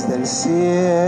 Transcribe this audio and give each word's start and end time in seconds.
Desde 0.00 0.14
el 0.14 0.26
cielo 0.26 0.99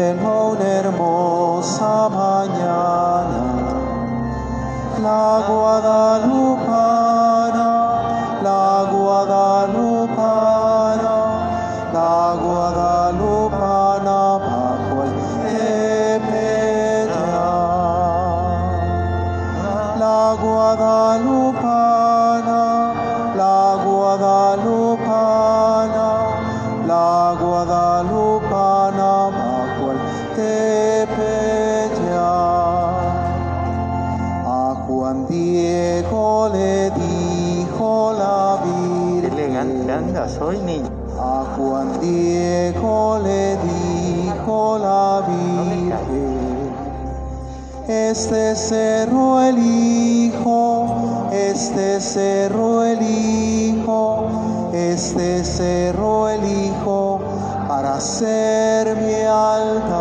este 48.53 48.69
cerro 48.69 49.41
el 49.41 49.59
Hijo, 49.59 51.31
este 51.33 51.99
cerro 52.03 52.85
el 52.85 53.01
Hijo, 53.01 54.71
este 54.75 55.43
cerro 55.43 56.29
el 56.29 56.45
Hijo, 56.45 57.21
para 57.67 57.99
ser 57.99 58.95
mi 58.97 59.23
altar. 59.23 59.93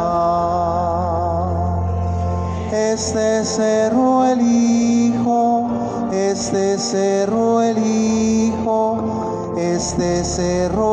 Este 2.73 3.45
cerro 3.45 4.25
el 4.25 4.41
Hijo, 4.41 5.69
este 6.11 6.77
cerro 6.77 7.61
el 7.61 7.77
Hijo, 7.77 9.53
este 9.55 10.25
cerro 10.25 10.90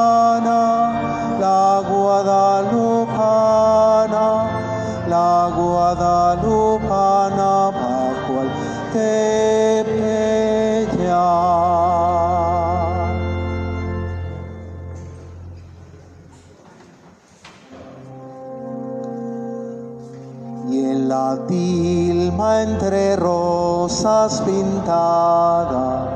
entre 22.65 23.15
rosas 23.15 24.41
pintada, 24.41 26.09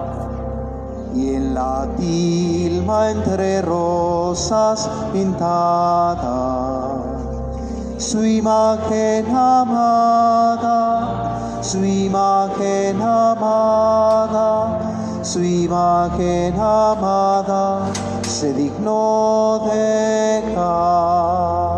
y 1.15 1.35
en 1.35 1.53
la 1.53 1.87
tilma 1.97 3.11
entre 3.11 3.61
rosas 3.61 4.89
pintada, 5.13 6.97
su 7.97 8.25
imagen 8.25 9.27
amada, 9.35 10.79
su 11.61 11.85
imagen 11.85 12.99
amada, 13.01 14.79
su 15.21 15.43
imagen 15.43 16.59
amada 16.59 17.81
se 18.23 18.53
dignó 18.53 19.61
dejar 19.65 21.68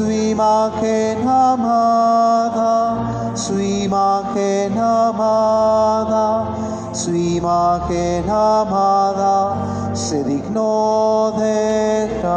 su 0.00 0.10
imagen 0.10 1.28
amada, 1.28 3.32
su 3.34 3.60
imagen 3.60 4.78
amada, 4.78 6.46
su 6.92 7.14
imagen 7.14 8.30
amada 8.30 9.92
se 9.92 10.24
dignó 10.24 11.34
dejar. 11.36 12.30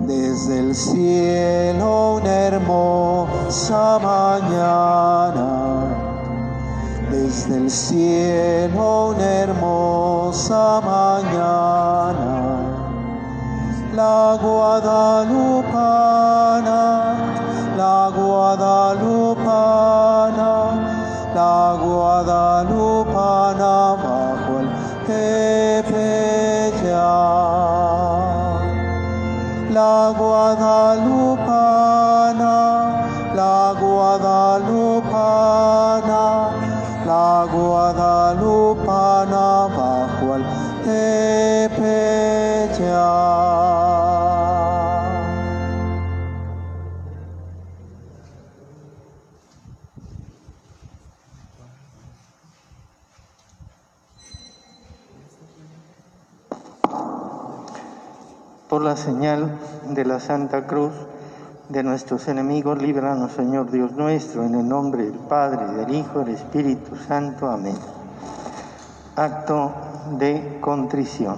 Desde 0.00 0.58
el 0.58 0.74
cielo 0.74 2.16
una 2.16 2.34
hermosa 2.48 4.00
mañana, 4.02 5.84
desde 7.12 7.58
el 7.58 7.70
cielo 7.70 9.10
una 9.10 9.24
hermosa 9.24 10.80
mañana 10.84 12.37
la 13.98 14.38
guadalupana, 14.40 15.82
la 17.76 17.98
guadalupana, 18.16 19.60
la 21.34 21.58
guadalupana 21.82 23.72
bajo 24.02 24.54
el 24.60 24.68
tepeyac. 25.06 26.78
La 29.78 29.96
guadalupana, 30.16 30.87
señal 58.98 59.58
de 59.88 60.04
la 60.04 60.20
Santa 60.20 60.66
Cruz 60.66 60.92
de 61.68 61.82
nuestros 61.82 62.28
enemigos, 62.28 62.80
líbranos, 62.82 63.32
Señor 63.32 63.70
Dios 63.70 63.92
nuestro, 63.92 64.44
en 64.44 64.54
el 64.54 64.68
nombre 64.68 65.04
del 65.04 65.18
Padre, 65.18 65.66
del 65.74 65.94
Hijo 65.94 66.20
del 66.20 66.34
Espíritu 66.34 66.96
Santo. 66.96 67.48
Amén. 67.48 67.76
Acto 69.16 69.72
de 70.18 70.58
contrición. 70.60 71.36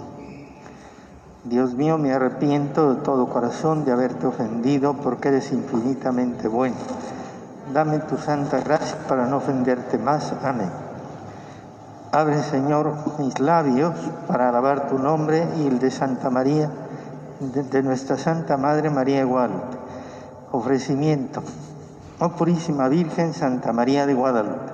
Dios 1.44 1.74
mío, 1.74 1.98
me 1.98 2.12
arrepiento 2.12 2.94
de 2.94 3.00
todo 3.02 3.28
corazón 3.28 3.84
de 3.84 3.92
haberte 3.92 4.26
ofendido 4.26 4.94
porque 4.94 5.28
eres 5.28 5.52
infinitamente 5.52 6.48
bueno. 6.48 6.76
Dame 7.72 7.98
tu 8.00 8.16
santa 8.16 8.60
gracia 8.60 8.98
para 9.08 9.26
no 9.26 9.38
ofenderte 9.38 9.96
más. 9.98 10.32
Amén. 10.44 10.70
Abre, 12.12 12.42
Señor, 12.42 12.92
mis 13.18 13.38
labios 13.38 13.94
para 14.26 14.48
alabar 14.48 14.88
tu 14.88 14.98
nombre 14.98 15.46
y 15.58 15.66
el 15.66 15.78
de 15.78 15.90
Santa 15.90 16.28
María, 16.28 16.68
de, 17.40 17.82
nuestra 17.82 18.18
Santa 18.18 18.58
Madre 18.58 18.90
María 18.90 19.18
de 19.18 19.24
Guadalupe. 19.24 19.78
Ofrecimiento. 20.52 21.42
Oh 22.18 22.30
Purísima 22.30 22.88
Virgen 22.88 23.32
Santa 23.32 23.72
María 23.72 24.04
de 24.06 24.12
Guadalupe, 24.12 24.72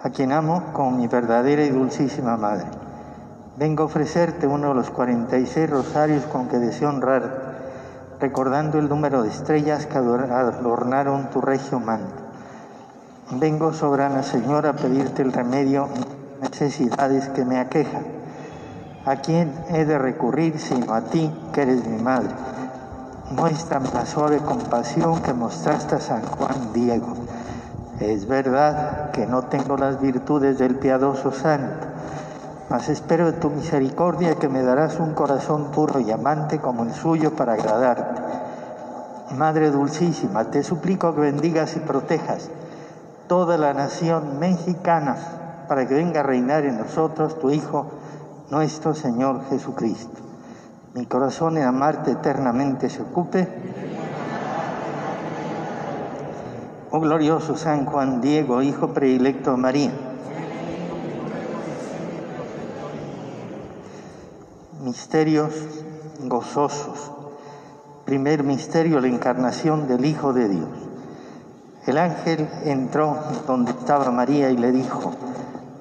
a 0.00 0.10
quien 0.10 0.30
amo 0.30 0.62
como 0.72 0.92
mi 0.92 1.08
verdadera 1.08 1.64
y 1.64 1.70
dulcísima 1.70 2.36
Madre. 2.36 2.66
Vengo 3.56 3.82
a 3.82 3.86
ofrecerte 3.86 4.46
uno 4.46 4.68
de 4.68 4.74
los 4.74 4.90
46 4.90 5.68
rosarios 5.68 6.24
con 6.26 6.46
que 6.46 6.58
deseo 6.58 6.88
honrarte, 6.88 7.36
recordando 8.20 8.78
el 8.78 8.88
número 8.88 9.24
de 9.24 9.30
estrellas 9.30 9.86
que 9.86 9.98
adornaron 9.98 11.30
tu 11.30 11.40
regio 11.40 11.80
manto. 11.80 12.22
Vengo, 13.32 13.72
soberana 13.72 14.22
Señora, 14.22 14.70
a 14.70 14.76
pedirte 14.76 15.22
el 15.22 15.32
remedio 15.32 15.88
a 16.40 16.48
necesidades 16.48 17.28
que 17.30 17.44
me 17.44 17.58
aquejan. 17.58 18.21
¿A 19.04 19.16
quién 19.16 19.52
he 19.68 19.84
de 19.84 19.98
recurrir 19.98 20.60
sino 20.60 20.94
a 20.94 21.00
ti, 21.00 21.28
que 21.52 21.62
eres 21.62 21.84
mi 21.88 22.00
madre? 22.00 22.30
Muéstrame 23.32 23.88
la 23.92 24.06
suave 24.06 24.38
compasión 24.38 25.20
que 25.22 25.32
mostraste 25.32 25.96
a 25.96 26.00
San 26.00 26.22
Juan 26.22 26.72
Diego. 26.72 27.14
Es 27.98 28.28
verdad 28.28 29.10
que 29.10 29.26
no 29.26 29.42
tengo 29.42 29.76
las 29.76 30.00
virtudes 30.00 30.58
del 30.58 30.76
piadoso 30.76 31.32
santo, 31.32 31.88
mas 32.70 32.88
espero 32.88 33.32
de 33.32 33.38
tu 33.38 33.50
misericordia 33.50 34.36
que 34.36 34.48
me 34.48 34.62
darás 34.62 35.00
un 35.00 35.14
corazón 35.14 35.72
puro 35.72 35.98
y 35.98 36.12
amante 36.12 36.60
como 36.60 36.84
el 36.84 36.92
suyo 36.94 37.34
para 37.34 37.54
agradarte. 37.54 38.22
Madre 39.36 39.72
Dulcísima, 39.72 40.44
te 40.44 40.62
suplico 40.62 41.12
que 41.16 41.22
bendigas 41.22 41.74
y 41.74 41.80
protejas 41.80 42.50
toda 43.26 43.56
la 43.58 43.74
nación 43.74 44.38
mexicana 44.38 45.16
para 45.66 45.88
que 45.88 45.94
venga 45.94 46.20
a 46.20 46.22
reinar 46.22 46.64
en 46.64 46.78
nosotros 46.78 47.40
tu 47.40 47.50
Hijo, 47.50 47.86
nuestro 48.52 48.94
Señor 48.94 49.48
Jesucristo. 49.48 50.20
Mi 50.92 51.06
corazón 51.06 51.56
en 51.56 51.64
amarte 51.64 52.10
eternamente 52.10 52.90
se 52.90 53.00
ocupe. 53.00 53.48
Oh 56.90 57.00
glorioso 57.00 57.56
San 57.56 57.86
Juan 57.86 58.20
Diego, 58.20 58.60
Hijo 58.60 58.88
predilecto 58.88 59.52
de 59.52 59.56
María. 59.56 59.92
Misterios 64.84 65.54
gozosos. 66.20 67.10
Primer 68.04 68.44
misterio, 68.44 69.00
la 69.00 69.08
encarnación 69.08 69.88
del 69.88 70.04
Hijo 70.04 70.34
de 70.34 70.48
Dios. 70.50 70.68
El 71.86 71.96
ángel 71.96 72.50
entró 72.64 73.16
donde 73.46 73.70
estaba 73.70 74.10
María 74.10 74.50
y 74.50 74.58
le 74.58 74.72
dijo, 74.72 75.14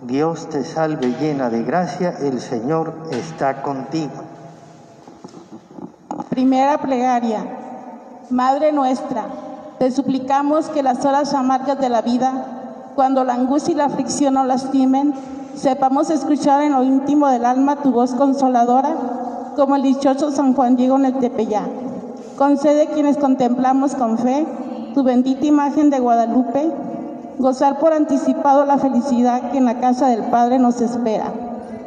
Dios 0.02 0.50
te 0.50 0.64
salve 0.64 1.16
llena 1.20 1.52
de 1.52 1.62
gracia, 1.62 2.16
el 2.22 2.42
Señor 2.42 2.92
está 3.12 3.62
contigo. 3.62 4.10
Primera 6.30 6.80
plegaria. 6.80 7.46
Madre 8.32 8.72
nuestra, 8.72 9.26
te 9.78 9.92
suplicamos 9.92 10.70
que 10.70 10.82
las 10.82 11.06
horas 11.06 11.36
amargas 11.36 11.80
de 11.80 11.90
la 11.90 12.02
vida, 12.02 12.34
cuando 12.96 13.24
la 13.24 13.36
angustia 13.36 13.74
y 13.74 13.78
la 13.78 13.86
aflicción 13.86 14.34
nos 14.34 14.48
lastimen, 14.48 15.14
sepamos 15.56 16.10
escuchar 16.10 16.64
en 16.64 16.74
lo 16.74 16.82
íntimo 16.82 17.28
del 17.28 17.46
alma 17.46 17.76
tu 17.76 17.92
voz 17.92 18.16
consoladora, 18.16 18.96
como 19.56 19.76
el 19.76 19.84
dichoso 19.84 20.32
San 20.32 20.56
Juan 20.56 20.78
Diego 20.78 20.96
en 20.96 21.06
el 21.06 21.20
Tepeyá. 21.20 21.62
Concede 22.40 22.88
quienes 22.88 23.18
contemplamos 23.18 23.94
con 23.94 24.18
fe 24.18 24.48
tu 24.96 25.04
bendita 25.04 25.46
imagen 25.46 25.92
de 25.92 26.00
Guadalupe, 26.00 26.72
gozar 27.38 27.80
por 27.80 27.94
anticipado 27.94 28.66
la 28.66 28.78
felicidad 28.78 29.52
que 29.52 29.58
en 29.58 29.66
la 29.66 29.80
casa 29.80 30.08
del 30.08 30.24
Padre 30.24 30.60
nos 30.60 30.82
espera, 30.82 31.32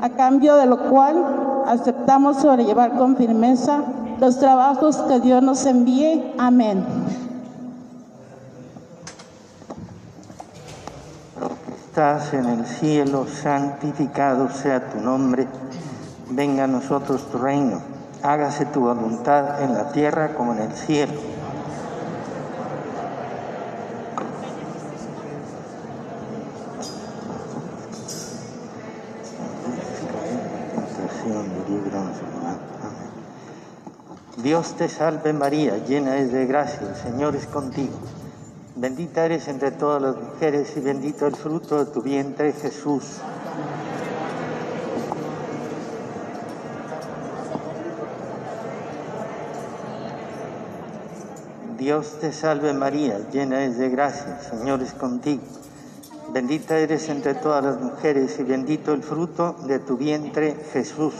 a 0.00 0.08
cambio 0.10 0.56
de 0.56 0.66
lo 0.66 0.90
cual 0.90 1.64
aceptamos 1.66 2.38
sobrellevar 2.38 2.96
con 2.96 3.16
firmeza 3.16 3.82
los 4.20 4.38
trabajos 4.38 4.96
que 5.08 5.20
Dios 5.20 5.42
nos 5.42 5.66
envíe. 5.66 6.34
Amén. 6.38 6.84
Estás 11.86 12.34
en 12.34 12.46
el 12.46 12.66
cielo, 12.66 13.26
santificado 13.26 14.50
sea 14.50 14.90
tu 14.90 15.00
nombre, 15.00 15.46
venga 16.30 16.64
a 16.64 16.66
nosotros 16.66 17.30
tu 17.30 17.38
reino, 17.38 17.80
hágase 18.22 18.66
tu 18.66 18.80
voluntad 18.80 19.62
en 19.62 19.74
la 19.74 19.92
tierra 19.92 20.34
como 20.34 20.54
en 20.54 20.62
el 20.62 20.72
cielo. 20.72 21.33
Dios 34.44 34.74
te 34.76 34.90
salve 34.90 35.32
María, 35.32 35.78
llena 35.86 36.18
es 36.18 36.30
de 36.30 36.44
gracia, 36.44 36.86
el 36.86 36.96
Señor 36.96 37.34
es 37.34 37.46
contigo. 37.46 37.94
Bendita 38.76 39.24
eres 39.24 39.48
entre 39.48 39.70
todas 39.70 40.02
las 40.02 40.16
mujeres 40.16 40.70
y 40.76 40.80
bendito 40.80 41.26
el 41.26 41.34
fruto 41.34 41.82
de 41.82 41.90
tu 41.90 42.02
vientre 42.02 42.52
Jesús. 42.52 43.22
Dios 51.78 52.18
te 52.20 52.30
salve 52.30 52.74
María, 52.74 53.20
llena 53.32 53.64
es 53.64 53.78
de 53.78 53.88
gracia, 53.88 54.40
el 54.40 54.58
Señor 54.58 54.82
es 54.82 54.92
contigo. 54.92 55.42
Bendita 56.34 56.76
eres 56.76 57.08
entre 57.08 57.32
todas 57.32 57.64
las 57.64 57.80
mujeres 57.80 58.38
y 58.38 58.42
bendito 58.42 58.92
el 58.92 59.02
fruto 59.02 59.56
de 59.66 59.78
tu 59.78 59.96
vientre 59.96 60.54
Jesús. 60.74 61.14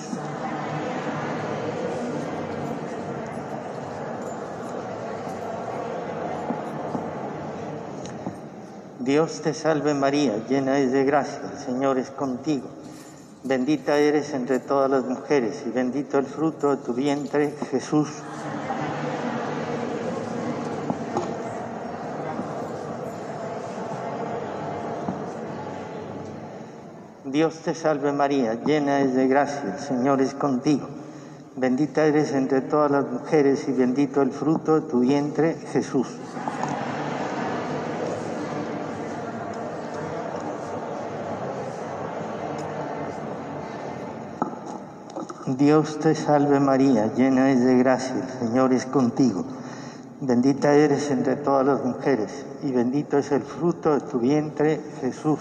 Dios 9.05 9.43
te 9.43 9.53
salve 9.53 9.93
María, 9.93 10.47
llena 10.49 10.79
es 10.79 10.91
de 10.91 11.05
gracia, 11.05 11.43
el 11.53 11.59
Señor 11.59 11.99
es 11.99 12.09
contigo. 12.09 12.69
Bendita 13.43 13.99
eres 13.99 14.33
entre 14.33 14.61
todas 14.61 14.91
las 14.91 15.05
mujeres 15.05 15.62
y 15.67 15.71
bendito 15.71 16.17
el 16.17 16.25
fruto 16.25 16.75
de 16.75 16.83
tu 16.83 16.95
vientre 16.95 17.53
Jesús. 17.71 18.09
Dios 27.27 27.59
te 27.59 27.75
salve 27.75 28.11
María, 28.11 28.55
llena 28.65 29.00
es 29.00 29.15
de 29.15 29.29
gracia, 29.29 29.75
el 29.77 29.81
Señor 29.81 30.23
es 30.23 30.33
contigo. 30.33 30.89
Bendita 31.57 32.07
eres 32.07 32.33
entre 32.33 32.62
todas 32.62 32.91
las 32.91 33.05
mujeres 33.07 33.69
y 33.69 33.73
bendito 33.73 34.23
el 34.23 34.31
fruto 34.31 34.81
de 34.81 34.89
tu 34.89 35.00
vientre 35.00 35.57
Jesús. 35.73 36.07
Dios 45.59 46.01
te 46.01 46.17
salve 46.17 46.59
María, 46.59 47.15
llena 47.15 47.53
es 47.53 47.65
de 47.65 47.79
gracia, 47.79 48.17
el 48.17 48.49
Señor 48.49 48.73
es 48.73 48.87
contigo. 48.87 49.45
Bendita 50.21 50.75
eres 50.75 51.11
entre 51.12 51.37
todas 51.37 51.64
las 51.64 51.85
mujeres 51.85 52.45
y 52.64 52.73
bendito 52.73 53.19
es 53.19 53.31
el 53.31 53.43
fruto 53.43 53.95
de 53.95 54.00
tu 54.00 54.19
vientre 54.19 54.81
Jesús. 55.00 55.38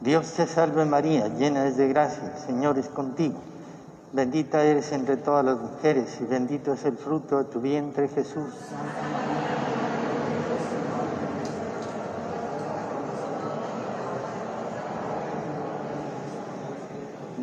Dios 0.00 0.32
te 0.34 0.46
salve 0.46 0.84
María, 0.84 1.26
llena 1.26 1.66
es 1.66 1.76
de 1.76 1.88
gracia, 1.88 2.34
el 2.36 2.40
Señor 2.40 2.78
es 2.78 2.88
contigo. 2.88 3.38
Bendita 4.12 4.62
eres 4.62 4.92
entre 4.92 5.16
todas 5.16 5.44
las 5.44 5.58
mujeres 5.58 6.18
y 6.20 6.24
bendito 6.24 6.72
es 6.74 6.84
el 6.84 6.96
fruto 6.96 7.38
de 7.38 7.44
tu 7.44 7.60
vientre 7.60 8.06
Jesús. 8.08 8.54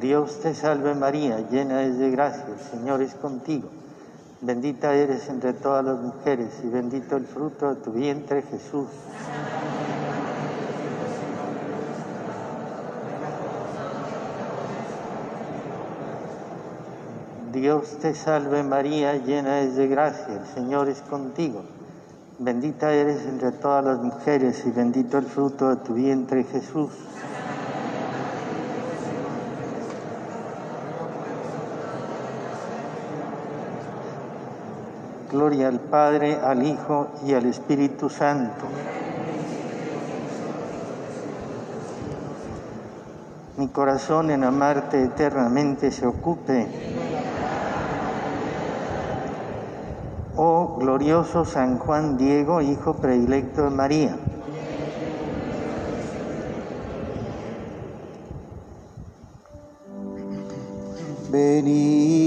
Dios 0.00 0.40
te 0.40 0.54
salve 0.54 0.94
María, 0.94 1.40
llena 1.50 1.82
es 1.82 1.98
de 1.98 2.10
gracia, 2.10 2.46
el 2.46 2.58
Señor 2.58 3.02
es 3.02 3.12
contigo. 3.14 3.68
Bendita 4.40 4.94
eres 4.94 5.28
entre 5.28 5.52
todas 5.52 5.84
las 5.84 5.98
mujeres 5.98 6.58
y 6.64 6.68
bendito 6.68 7.16
el 7.16 7.26
fruto 7.26 7.74
de 7.74 7.82
tu 7.82 7.92
vientre 7.92 8.40
Jesús. 8.40 8.88
Dios 17.52 17.98
te 18.00 18.14
salve 18.14 18.62
María, 18.62 19.16
llena 19.16 19.60
es 19.60 19.76
de 19.76 19.86
gracia, 19.86 20.40
el 20.40 20.46
Señor 20.46 20.88
es 20.88 21.02
contigo. 21.02 21.64
Bendita 22.38 22.90
eres 22.94 23.26
entre 23.26 23.52
todas 23.52 23.84
las 23.84 23.98
mujeres 23.98 24.64
y 24.64 24.70
bendito 24.70 25.18
el 25.18 25.26
fruto 25.26 25.68
de 25.68 25.76
tu 25.76 25.92
vientre 25.92 26.44
Jesús. 26.44 26.90
Gloria 35.30 35.68
al 35.68 35.78
Padre, 35.78 36.40
al 36.42 36.66
Hijo 36.66 37.06
y 37.24 37.34
al 37.34 37.46
Espíritu 37.46 38.08
Santo. 38.08 38.64
Mi 43.56 43.68
corazón 43.68 44.30
en 44.32 44.42
amarte 44.42 45.04
eternamente 45.04 45.92
se 45.92 46.04
ocupe. 46.04 46.66
Oh 50.34 50.76
glorioso 50.80 51.44
San 51.44 51.78
Juan 51.78 52.16
Diego, 52.16 52.60
hijo 52.60 52.94
predilecto 52.94 53.64
de 53.64 53.70
María. 53.70 54.16
Venid 61.30 62.19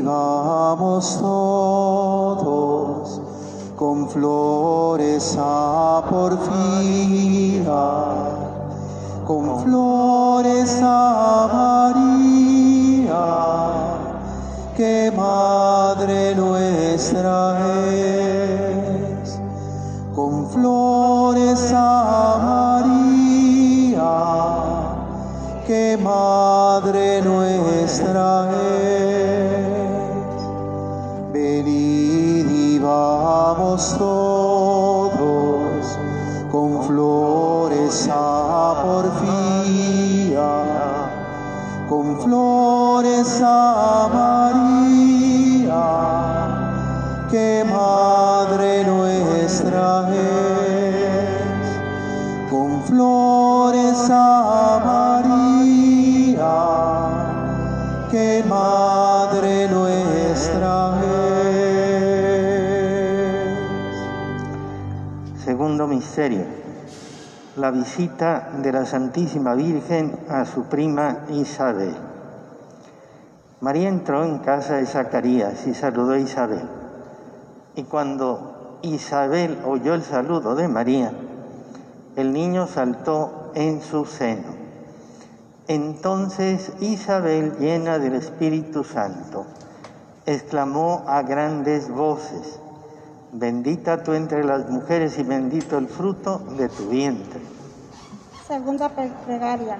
y 0.00 0.02
vamos 0.02 1.18
todos 1.20 2.50
con 3.76 4.08
flores 4.08 5.36
a 5.38 6.02
porfía, 6.08 7.52
con 9.26 9.60
flores 9.62 10.80
a 10.82 11.48
María, 11.52 13.26
que 14.76 15.12
Madre 15.14 16.34
nuestra 16.34 17.58
es, 17.92 19.38
con 20.14 20.48
flores 20.48 21.72
a 21.74 22.38
María, 22.88 24.12
que 25.66 25.98
Madre 26.02 27.20
nuestra 27.22 28.50
es. 28.52 28.59
Todos 33.76 35.98
con 36.50 36.82
flores 36.82 38.08
a 38.10 38.82
porfía, 38.82 40.42
con 41.88 42.20
flores 42.20 43.40
a 43.44 44.08
María, 44.12 45.84
que 47.30 47.64
Madre 47.64 48.84
nuestra 48.84 50.08
es, 50.10 51.78
con 52.50 52.82
flores 52.82 54.10
a 54.10 54.49
misterio, 65.90 66.44
la 67.56 67.72
visita 67.72 68.50
de 68.62 68.72
la 68.72 68.86
Santísima 68.86 69.54
Virgen 69.54 70.16
a 70.28 70.44
su 70.44 70.64
prima 70.64 71.26
Isabel. 71.30 71.94
María 73.60 73.88
entró 73.88 74.24
en 74.24 74.38
casa 74.38 74.76
de 74.76 74.86
Zacarías 74.86 75.66
y 75.66 75.74
saludó 75.74 76.12
a 76.12 76.18
Isabel. 76.18 76.66
Y 77.74 77.82
cuando 77.82 78.78
Isabel 78.82 79.58
oyó 79.66 79.94
el 79.94 80.02
saludo 80.02 80.54
de 80.54 80.68
María, 80.68 81.12
el 82.16 82.32
niño 82.32 82.66
saltó 82.68 83.50
en 83.54 83.82
su 83.82 84.04
seno. 84.04 84.54
Entonces 85.66 86.72
Isabel, 86.80 87.56
llena 87.58 87.98
del 87.98 88.14
Espíritu 88.14 88.84
Santo, 88.84 89.44
exclamó 90.24 91.04
a 91.06 91.22
grandes 91.22 91.90
voces, 91.90 92.60
bendita 93.32 94.02
tú 94.02 94.12
entre 94.12 94.44
las 94.44 94.68
mujeres 94.70 95.18
y 95.18 95.22
bendito 95.22 95.78
el 95.78 95.86
fruto 95.86 96.40
de 96.58 96.68
tu 96.68 96.88
vientre. 96.88 97.40
Segunda 98.46 98.88
plegaria. 98.88 99.76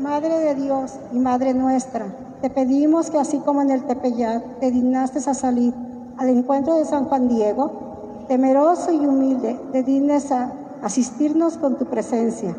Madre 0.00 0.38
de 0.40 0.54
Dios 0.54 0.92
y 1.12 1.18
Madre 1.18 1.54
nuestra, 1.54 2.06
te 2.40 2.50
pedimos 2.50 3.10
que 3.10 3.18
así 3.18 3.38
como 3.38 3.62
en 3.62 3.70
el 3.70 3.84
Tepeyac 3.84 4.58
te 4.58 4.70
dignaste 4.70 5.18
a 5.18 5.34
salir 5.34 5.72
al 6.16 6.28
encuentro 6.28 6.74
de 6.74 6.84
San 6.84 7.04
Juan 7.04 7.28
Diego, 7.28 8.24
temeroso 8.26 8.92
y 8.92 9.06
humilde, 9.06 9.60
te 9.70 9.82
dignes 9.82 10.32
a 10.32 10.52
asistirnos 10.82 11.58
con 11.58 11.76
tu 11.76 11.84
presencia, 11.84 12.56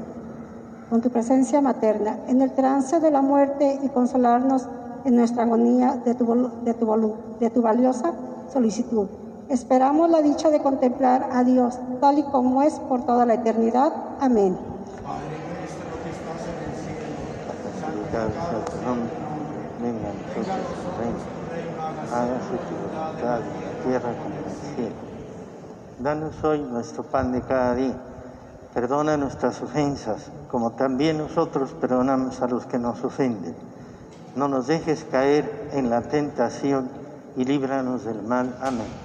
con 0.89 1.01
tu 1.01 1.09
presencia 1.09 1.59
materna, 1.61 2.19
en 2.27 2.41
el 2.41 2.51
trance 2.51 2.99
de 2.99 3.11
la 3.11 3.21
muerte 3.21 3.79
y 3.83 3.89
consolarnos 3.89 4.67
en 5.03 5.15
nuestra 5.15 5.43
agonía 5.43 6.01
de 6.05 7.49
tu 7.49 7.61
valiosa 7.61 8.13
solicitud. 8.51 9.07
Esperamos 9.49 10.09
la 10.09 10.21
dicha 10.21 10.49
de 10.49 10.61
contemplar 10.61 11.29
a 11.31 11.43
Dios 11.43 11.77
tal 12.01 12.17
y 12.17 12.23
como 12.23 12.63
es 12.63 12.79
por 12.79 13.05
toda 13.05 13.25
la 13.25 13.35
eternidad. 13.35 13.93
Amén. 14.19 14.57
santificado 17.79 18.29
sea 18.31 18.65
tu 18.65 18.85
nombre, 18.85 19.09
venga 19.81 20.09
a 20.09 20.13
nosotros 20.13 20.65
tu 20.81 20.89
reino, 21.01 21.19
hágase 22.11 22.55
en 22.69 23.25
la 23.25 23.39
tierra 23.83 24.13
como 24.13 24.35
en 24.35 24.43
el 24.43 24.75
cielo. 24.75 24.95
Danos 25.99 26.43
hoy 26.43 26.59
nuestro 26.61 27.03
pan 27.03 27.31
de 27.31 27.41
cada 27.41 27.75
día, 27.75 27.95
perdona 28.73 29.17
nuestras 29.17 29.61
ofensas, 29.61 30.31
como 30.49 30.71
también 30.71 31.17
nosotros 31.17 31.73
perdonamos 31.79 32.41
a 32.41 32.47
los 32.47 32.65
que 32.65 32.77
nos 32.77 33.03
ofenden. 33.03 33.55
No 34.35 34.47
nos 34.47 34.67
dejes 34.67 35.05
caer 35.09 35.69
en 35.71 35.89
la 35.89 36.01
tentación 36.01 36.89
y 37.37 37.45
líbranos 37.45 38.03
del 38.03 38.21
mal. 38.23 38.57
Amén. 38.61 39.04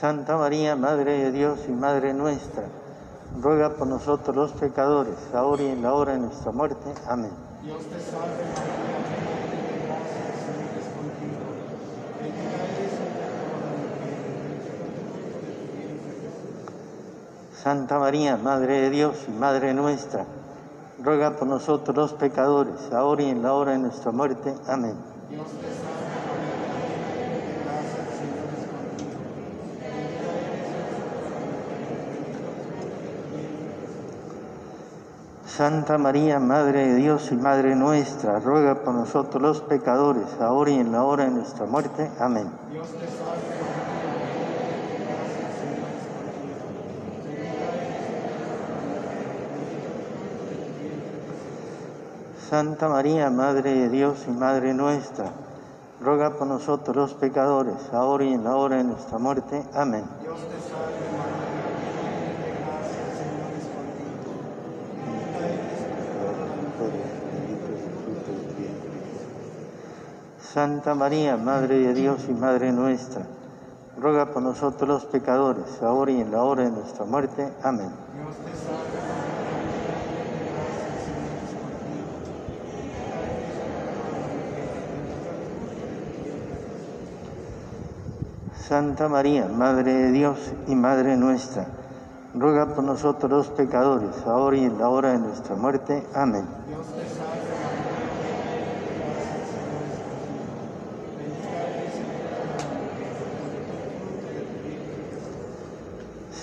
Santa 0.00 0.38
María, 0.38 0.76
Madre 0.76 1.24
de 1.24 1.30
Dios 1.30 1.60
y 1.68 1.72
Madre 1.72 2.14
nuestra, 2.14 2.62
ruega 3.38 3.74
por 3.74 3.86
nosotros 3.86 4.34
los 4.34 4.52
pecadores, 4.52 5.14
ahora 5.34 5.62
y 5.62 5.66
en 5.66 5.82
la 5.82 5.92
hora 5.92 6.14
de 6.14 6.20
nuestra 6.20 6.52
muerte. 6.52 6.90
Amén. 7.06 7.32
Santa 17.62 17.98
María, 17.98 18.38
Madre 18.38 18.80
de 18.80 18.88
Dios 18.88 19.16
y 19.28 19.32
Madre 19.32 19.74
nuestra, 19.74 20.24
ruega 21.02 21.36
por 21.36 21.46
nosotros 21.46 21.94
los 21.94 22.14
pecadores, 22.14 22.90
ahora 22.90 23.22
y 23.22 23.28
en 23.28 23.42
la 23.42 23.52
hora 23.52 23.72
de 23.72 23.78
nuestra 23.80 24.12
muerte. 24.12 24.54
Amén. 24.66 24.94
Santa 35.60 35.98
María, 35.98 36.38
Madre 36.38 36.88
de 36.88 36.94
Dios 36.94 37.30
y 37.30 37.34
Madre 37.34 37.76
nuestra, 37.76 38.40
ruega 38.40 38.76
por 38.76 38.94
nosotros 38.94 39.42
los 39.42 39.60
pecadores, 39.60 40.24
ahora 40.40 40.70
y 40.70 40.78
en 40.78 40.90
la 40.90 41.04
hora 41.04 41.24
de 41.24 41.32
nuestra 41.32 41.66
muerte. 41.66 42.10
Amén. 42.18 42.50
Santa 52.48 52.88
María, 52.88 53.28
Madre 53.28 53.74
de 53.74 53.90
Dios 53.90 54.24
y 54.26 54.30
Madre 54.30 54.72
nuestra, 54.72 55.30
ruega 56.00 56.38
por 56.38 56.46
nosotros 56.46 56.96
los 56.96 57.12
pecadores, 57.12 57.76
ahora 57.92 58.24
y 58.24 58.32
en 58.32 58.44
la 58.44 58.56
hora 58.56 58.76
de 58.76 58.84
nuestra 58.84 59.18
muerte. 59.18 59.62
Amén. 59.74 60.04
Santa 70.52 70.96
María, 70.96 71.36
Madre 71.36 71.78
de 71.78 71.94
Dios 71.94 72.26
y 72.28 72.32
Madre 72.32 72.72
nuestra, 72.72 73.22
ruega 73.96 74.32
por 74.32 74.42
nosotros 74.42 74.88
los 74.88 75.04
pecadores, 75.04 75.80
ahora 75.80 76.10
y 76.10 76.20
en 76.20 76.32
la 76.32 76.42
hora 76.42 76.64
de 76.64 76.72
nuestra 76.72 77.04
muerte. 77.04 77.52
Amén. 77.62 77.90
Santa 88.66 89.08
María, 89.08 89.46
Madre 89.46 89.94
de 89.94 90.10
Dios 90.10 90.52
y 90.66 90.74
Madre 90.74 91.16
nuestra, 91.16 91.68
ruega 92.34 92.74
por 92.74 92.82
nosotros 92.82 93.30
los 93.30 93.48
pecadores, 93.50 94.16
ahora 94.26 94.56
y 94.56 94.64
en 94.64 94.78
la 94.80 94.88
hora 94.88 95.12
de 95.12 95.18
nuestra 95.18 95.54
muerte. 95.54 96.04
Amén. 96.12 96.44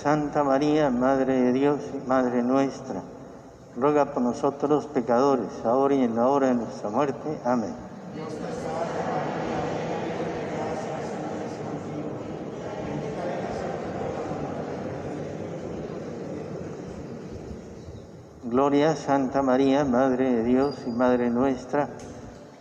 Santa 0.02 0.44
María, 0.44 0.90
Madre 0.90 1.40
de 1.40 1.52
Dios 1.52 1.80
y 1.92 2.08
Madre 2.08 2.44
nuestra, 2.44 3.02
ruega 3.76 4.12
por 4.12 4.22
nosotros 4.22 4.86
pecadores, 4.86 5.48
ahora 5.64 5.96
y 5.96 6.04
en 6.04 6.14
la 6.14 6.28
hora 6.28 6.46
de 6.48 6.54
nuestra 6.54 6.88
muerte. 6.88 7.36
Amén. 7.44 7.74
Gloria 18.44 18.92
a 18.92 18.96
Santa 18.96 19.42
María, 19.42 19.84
Madre 19.84 20.32
de 20.32 20.44
Dios 20.44 20.76
y 20.86 20.90
Madre 20.90 21.28
nuestra, 21.28 21.88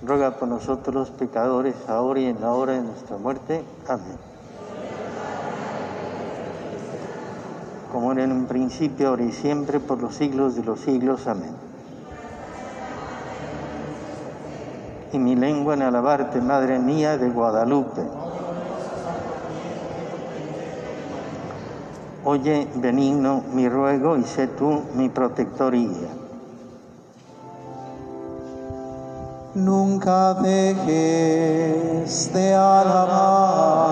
ruega 0.01 0.39
por 0.39 0.47
nosotros 0.47 0.93
los 0.93 1.11
pecadores, 1.11 1.75
ahora 1.87 2.19
y 2.19 2.25
en 2.25 2.41
la 2.41 2.51
hora 2.51 2.73
de 2.73 2.81
nuestra 2.81 3.17
muerte. 3.17 3.63
Amén. 3.87 4.36
Como 7.97 8.11
era 8.11 8.25
en 8.25 8.31
un 8.31 8.45
principio, 8.45 9.07
ahora 9.07 9.23
y 9.23 9.31
siempre, 9.31 9.79
por 9.79 9.99
los 9.99 10.13
siglos 10.13 10.55
de 10.55 10.61
los 10.61 10.81
siglos. 10.81 11.25
Amén. 11.25 11.49
Y 15.11 15.17
mi 15.17 15.35
lengua 15.35 15.73
en 15.73 15.81
alabarte, 15.81 16.39
Madre 16.39 16.77
mía 16.77 17.17
de 17.17 17.27
Guadalupe. 17.31 18.03
Oye, 22.23 22.67
benigno, 22.75 23.41
mi 23.51 23.67
ruego 23.67 24.15
y 24.15 24.25
sé 24.25 24.45
tú 24.45 24.83
mi 24.93 25.09
protector 25.09 25.73
y 25.73 25.87
guía. 25.87 26.09
Nunca 29.55 30.35
dejes 30.35 32.31
de 32.31 32.53
alabar 32.53 33.87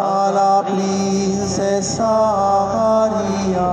a 0.00 0.30
la 0.32 0.62
princesa 0.64 2.12
María. 2.74 3.72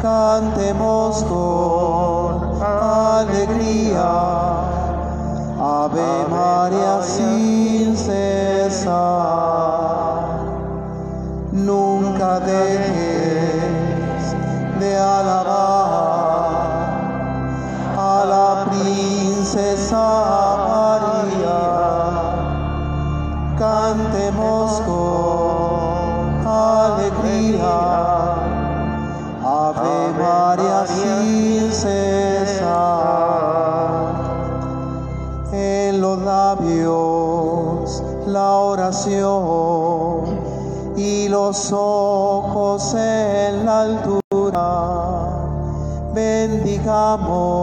Cantemos 0.00 1.24
con 1.24 2.62
alegría. 2.62 4.10
Ave 5.58 6.26
María 6.30 7.02
sin 7.02 7.96
cesar. 7.96 8.94
Nunca 11.52 12.38
dejes 12.40 14.24
de 14.78 14.96
alabar 14.96 15.75
y 40.96 41.28
los 41.28 41.70
ojos 41.70 42.94
en 42.94 43.66
la 43.66 43.82
altura. 43.82 44.88
Bendigamos 46.14 47.60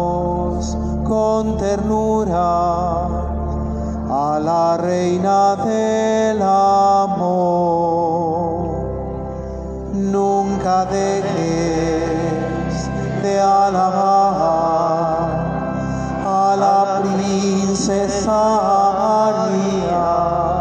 con 1.03 1.57
ternura 1.57 3.07
a 4.09 4.39
la 4.39 4.77
reina 4.77 5.55
del 5.55 6.39
amor. 6.39 7.23
Nunca 9.93 10.85
dejes 10.85 12.11
de 13.23 13.39
alabar 13.41 14.83
a 16.27 16.55
la 16.59 17.01
princesa 17.01 18.61
María 18.99 20.52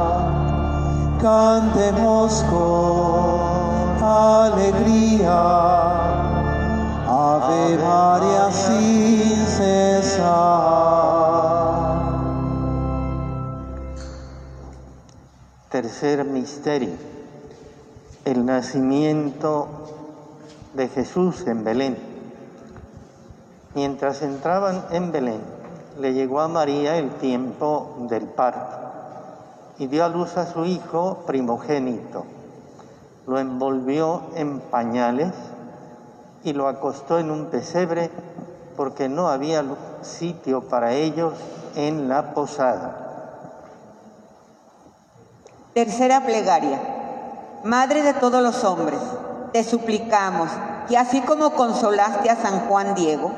cantemos 1.23 2.43
con 2.51 4.03
alegría. 4.03 5.39
Ave 7.07 7.79
María 7.79 8.51
sin 8.51 9.37
cesar. 9.47 10.33
Tercer 15.71 16.25
misterio, 16.25 16.97
el 18.25 18.45
nacimiento 18.45 19.69
de 20.75 20.89
Jesús 20.89 21.47
en 21.47 21.63
Belén. 21.65 21.97
Mientras 23.75 24.21
entraban 24.23 24.85
en 24.91 25.13
Belén, 25.13 25.41
le 25.99 26.13
llegó 26.13 26.41
a 26.41 26.49
María 26.49 26.99
el 26.99 27.11
tiempo 27.13 27.97
del 28.11 28.25
parto 28.25 28.82
y 29.79 29.87
dio 29.87 30.05
a 30.05 30.09
luz 30.09 30.37
a 30.37 30.47
su 30.47 30.65
hijo 30.65 31.25
primogénito. 31.27 32.25
Lo 33.27 33.39
envolvió 33.39 34.23
en 34.35 34.61
pañales 34.61 35.33
y 36.45 36.53
lo 36.53 36.69
acostó 36.69 37.19
en 37.19 37.31
un 37.31 37.47
pesebre 37.47 38.11
porque 38.77 39.09
no 39.09 39.29
había 39.29 39.65
sitio 40.03 40.63
para 40.63 40.93
ellos 40.93 41.35
en 41.77 42.09
la 42.09 42.35
posada. 42.35 43.03
Tercera 45.75 46.25
plegaria. 46.25 46.81
Madre 47.65 48.03
de 48.03 48.13
todos 48.15 48.43
los 48.43 48.65
hombres, 48.65 48.99
te 49.53 49.63
suplicamos 49.65 50.51
que 50.89 50.99
así 50.99 51.21
como 51.21 51.53
consolaste 51.53 52.29
a 52.29 52.37
San 52.37 52.61
Juan 52.67 52.95
Diego, 52.95 53.31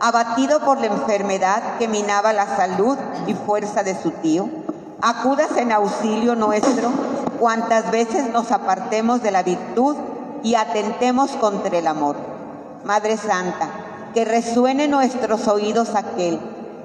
abatido 0.00 0.60
por 0.60 0.78
la 0.80 0.86
enfermedad 0.86 1.78
que 1.78 1.88
minaba 1.88 2.32
la 2.32 2.46
salud 2.56 2.96
y 3.26 3.34
fuerza 3.34 3.82
de 3.82 4.00
su 4.00 4.10
tío, 4.10 4.48
acudas 5.02 5.56
en 5.56 5.72
auxilio 5.72 6.34
nuestro 6.34 6.90
cuantas 7.38 7.90
veces 7.90 8.30
nos 8.32 8.52
apartemos 8.52 9.22
de 9.22 9.30
la 9.30 9.42
virtud 9.42 9.96
y 10.42 10.54
atentemos 10.54 11.30
contra 11.32 11.78
el 11.78 11.86
amor. 11.86 12.16
Madre 12.84 13.16
Santa, 13.16 13.68
que 14.14 14.24
resuene 14.24 14.84
en 14.84 14.90
nuestros 14.90 15.48
oídos 15.48 15.94
aquel, 15.94 16.38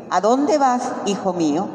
¿a 0.09 0.21
dónde 0.21 0.57
vas, 0.57 0.83
hijo 1.05 1.33
mío? 1.33 1.67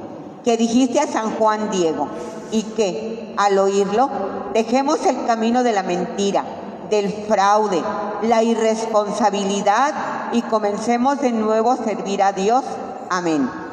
que 0.44 0.56
dijiste 0.56 1.00
a 1.00 1.06
San 1.06 1.36
Juan 1.36 1.70
Diego 1.70 2.08
y 2.50 2.62
que, 2.62 3.34
al 3.36 3.58
oírlo, 3.58 4.08
dejemos 4.54 5.04
el 5.06 5.24
camino 5.26 5.62
de 5.62 5.72
la 5.72 5.82
mentira, 5.82 6.44
del 6.88 7.12
fraude, 7.28 7.82
la 8.22 8.42
irresponsabilidad 8.42 9.94
y 10.32 10.42
comencemos 10.42 11.20
de 11.20 11.32
nuevo 11.32 11.72
a 11.72 11.76
servir 11.76 12.22
a 12.22 12.32
Dios. 12.32 12.64
Amén. 13.08 13.69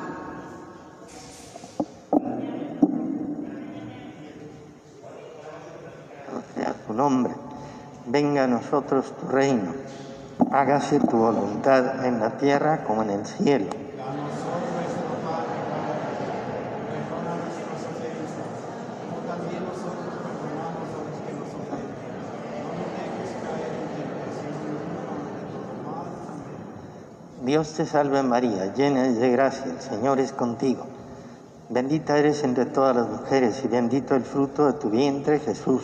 Nombre, 7.07 7.35
venga 8.05 8.43
a 8.43 8.47
nosotros 8.47 9.13
tu 9.17 9.27
reino, 9.29 9.71
hágase 10.51 10.99
tu 10.99 11.15
voluntad 11.15 12.05
en 12.05 12.19
la 12.19 12.31
tierra 12.31 12.83
como 12.83 13.01
en 13.03 13.11
el 13.11 13.25
cielo. 13.25 13.67
Dios 27.45 27.71
te 27.71 27.85
salve 27.85 28.21
María, 28.21 28.73
llena 28.73 29.03
de 29.03 29.31
gracia, 29.31 29.71
el 29.71 29.79
Señor 29.79 30.19
es 30.19 30.33
contigo. 30.33 30.85
Bendita 31.69 32.17
eres 32.17 32.43
entre 32.43 32.65
todas 32.65 32.97
las 32.97 33.07
mujeres 33.07 33.61
y 33.63 33.69
bendito 33.69 34.13
el 34.13 34.23
fruto 34.23 34.65
de 34.65 34.73
tu 34.73 34.89
vientre 34.89 35.39
Jesús. 35.39 35.83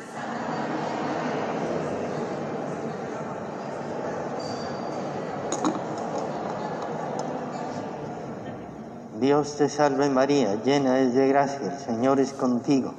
Dios 9.31 9.55
te 9.55 9.69
salve 9.69 10.09
María, 10.09 10.61
llena 10.61 10.99
es 10.99 11.13
de 11.13 11.29
gracia, 11.29 11.71
el 11.71 11.79
Señor 11.79 12.19
es 12.19 12.33
contigo. 12.33 12.93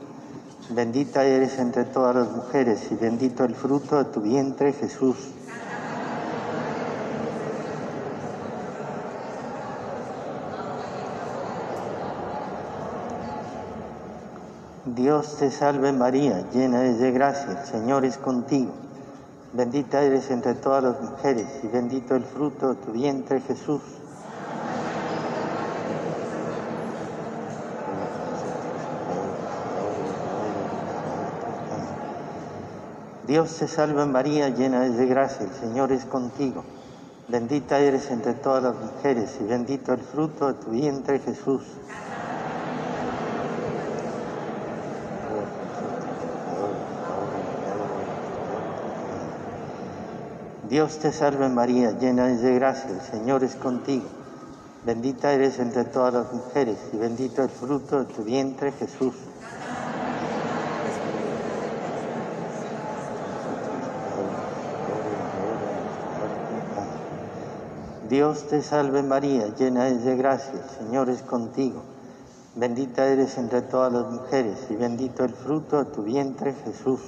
Bendita 0.71 1.27
eres 1.27 1.59
entre 1.59 1.85
todas 1.85 2.17
las 2.17 2.31
mujeres 2.31 2.91
y 2.91 2.95
bendito 2.95 3.45
el 3.45 3.55
fruto 3.55 3.99
de 3.99 4.07
tu 4.07 4.23
vientre 4.23 4.73
Jesús. 4.73 5.19
Dios 14.87 15.37
te 15.37 15.51
salve 15.51 15.93
María, 15.93 16.47
llena 16.51 16.87
es 16.87 16.99
de 16.99 17.11
gracia, 17.11 17.61
el 17.61 17.67
Señor 17.67 18.07
es 18.07 18.17
contigo. 18.17 18.73
Bendita 19.53 20.01
eres 20.01 20.31
entre 20.31 20.55
todas 20.55 20.83
las 20.83 20.99
mujeres 20.99 21.47
y 21.63 21.67
bendito 21.67 22.17
el 22.17 22.25
fruto 22.25 22.73
de 22.73 22.77
tu 22.77 22.93
vientre 22.93 23.43
Jesús. 23.43 23.83
Dios 33.33 33.57
te 33.57 33.67
salve 33.67 34.05
María, 34.05 34.51
llena 34.51 34.85
es 34.85 34.99
de 34.99 35.07
gracia, 35.07 35.47
el 35.47 35.55
Señor 35.55 35.91
es 35.91 36.05
contigo. 36.05 36.65
Bendita 37.29 37.79
eres 37.79 38.11
entre 38.11 38.35
todas 38.35 38.63
las 38.63 38.75
mujeres 38.75 39.39
y 39.41 39.45
bendito 39.45 39.95
el 39.95 40.01
fruto 40.01 40.53
de 40.53 40.63
tu 40.63 40.71
vientre 40.71 41.19
Jesús. 41.19 41.63
Dios 50.69 50.99
te 50.99 51.11
salve 51.11 51.49
María, 51.49 51.93
llena 51.93 52.31
es 52.31 52.43
de 52.43 52.55
gracia, 52.57 52.91
el 52.91 53.01
Señor 53.01 53.45
es 53.45 53.55
contigo. 53.55 54.05
Bendita 54.85 55.33
eres 55.33 55.59
entre 55.59 55.85
todas 55.85 56.13
las 56.13 56.31
mujeres 56.35 56.77
y 56.93 56.99
bendito 56.99 57.43
el 57.43 57.49
fruto 57.49 58.05
de 58.05 58.13
tu 58.13 58.25
vientre 58.25 58.73
Jesús. 58.73 59.15
Dios 68.13 68.47
te 68.47 68.61
salve 68.61 69.03
María, 69.03 69.47
llena 69.57 69.89
es 69.89 70.05
de 70.05 70.19
gracia, 70.19 70.53
el 70.53 70.85
Señor 70.85 71.09
es 71.09 71.23
contigo. 71.23 71.83
Bendita 72.55 73.07
eres 73.07 73.39
entre 73.39 73.63
todas 73.63 73.91
las 73.91 74.05
mujeres 74.13 74.67
y 74.69 74.75
bendito 74.75 75.25
el 75.25 75.33
fruto 75.33 75.83
de 75.83 75.91
tu 75.91 76.03
vientre 76.03 76.53
Jesús. 76.63 77.01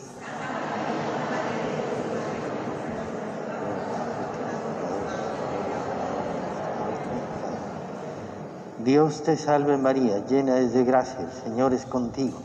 Dios 8.83 9.23
te 9.25 9.37
salve 9.37 9.77
María, 9.77 10.25
llena 10.27 10.57
es 10.57 10.73
de 10.73 10.85
gracia, 10.85 11.21
el 11.21 11.33
Señor 11.43 11.75
es 11.75 11.85
contigo. 11.85 12.39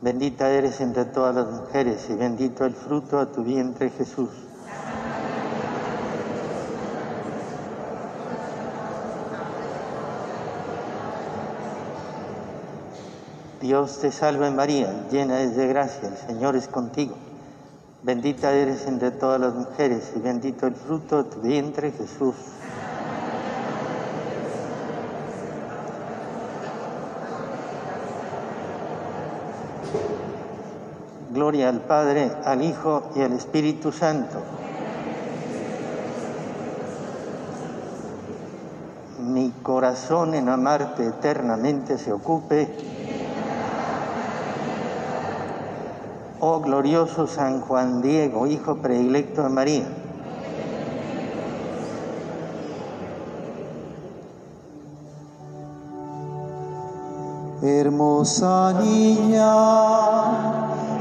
Bendita 0.00 0.48
eres 0.48 0.80
entre 0.80 1.06
todas 1.06 1.34
las 1.34 1.50
mujeres 1.50 2.06
y 2.08 2.14
bendito 2.14 2.64
el 2.64 2.74
fruto 2.74 3.18
de 3.18 3.26
tu 3.34 3.42
vientre 3.42 3.90
Jesús. 3.90 4.47
Dios 13.60 13.98
te 13.98 14.12
salve 14.12 14.52
María, 14.52 15.08
llena 15.10 15.40
es 15.40 15.56
de 15.56 15.66
gracia, 15.66 16.08
el 16.08 16.16
Señor 16.16 16.54
es 16.54 16.68
contigo. 16.68 17.16
Bendita 18.04 18.52
eres 18.52 18.86
entre 18.86 19.10
todas 19.10 19.40
las 19.40 19.52
mujeres 19.52 20.12
y 20.14 20.20
bendito 20.20 20.68
el 20.68 20.76
fruto 20.76 21.24
de 21.24 21.30
tu 21.30 21.40
vientre 21.40 21.90
Jesús. 21.90 22.36
Gloria 31.32 31.68
al 31.68 31.80
Padre, 31.80 32.30
al 32.44 32.62
Hijo 32.62 33.10
y 33.16 33.22
al 33.22 33.32
Espíritu 33.32 33.90
Santo. 33.90 34.38
Mi 39.20 39.50
corazón 39.62 40.34
en 40.34 40.48
amarte 40.48 41.04
eternamente 41.04 41.98
se 41.98 42.12
ocupe. 42.12 42.97
Oh 46.40 46.60
glorioso 46.60 47.26
San 47.26 47.60
Juan 47.62 48.00
Diego, 48.00 48.46
Hijo 48.46 48.76
predilecto 48.76 49.42
de 49.42 49.48
María. 49.48 49.88
Hermosa 57.60 58.72
niña, 58.80 59.52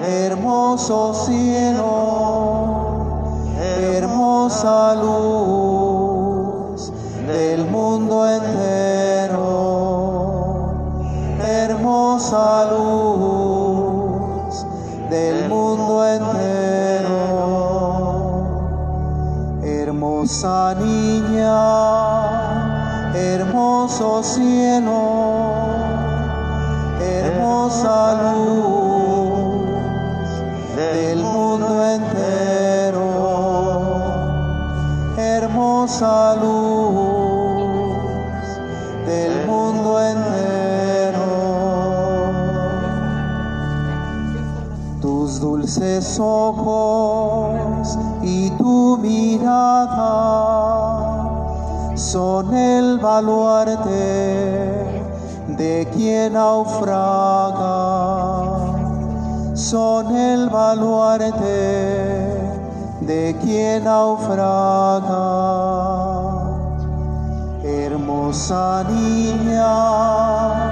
hermoso 0.02 1.14
cielo, 1.14 1.86
hermosa 3.62 4.96
luz 4.96 6.92
del 7.28 7.64
mundo 7.68 8.28
entero, 8.28 9.38
hermosa 11.40 12.72
luz 12.72 13.27
del 15.10 15.50
mundo 15.50 16.06
entero, 16.06 17.20
hermosa 19.64 20.76
niña, 20.76 21.54
hermoso 23.14 24.24
cielo 24.24 25.48
hermosa 27.00 28.14
luz 28.22 29.58
del 30.76 31.20
mundo 31.20 31.86
entero, 31.96 33.08
hermosa 35.18 36.27
baluarte 53.18 53.90
de 55.58 55.88
quien 55.96 56.34
naufraga, 56.34 57.66
son 59.56 60.16
el 60.16 60.50
baluarte 60.50 61.34
de 63.02 63.36
quien 63.42 63.86
naufraga. 63.86 65.26
Hermosa 67.64 68.84
niña, 68.88 70.67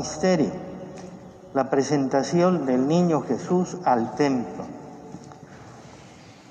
misterio, 0.00 0.50
la 1.52 1.68
presentación 1.68 2.64
del 2.64 2.88
niño 2.88 3.20
Jesús 3.20 3.76
al 3.84 4.14
templo. 4.14 4.64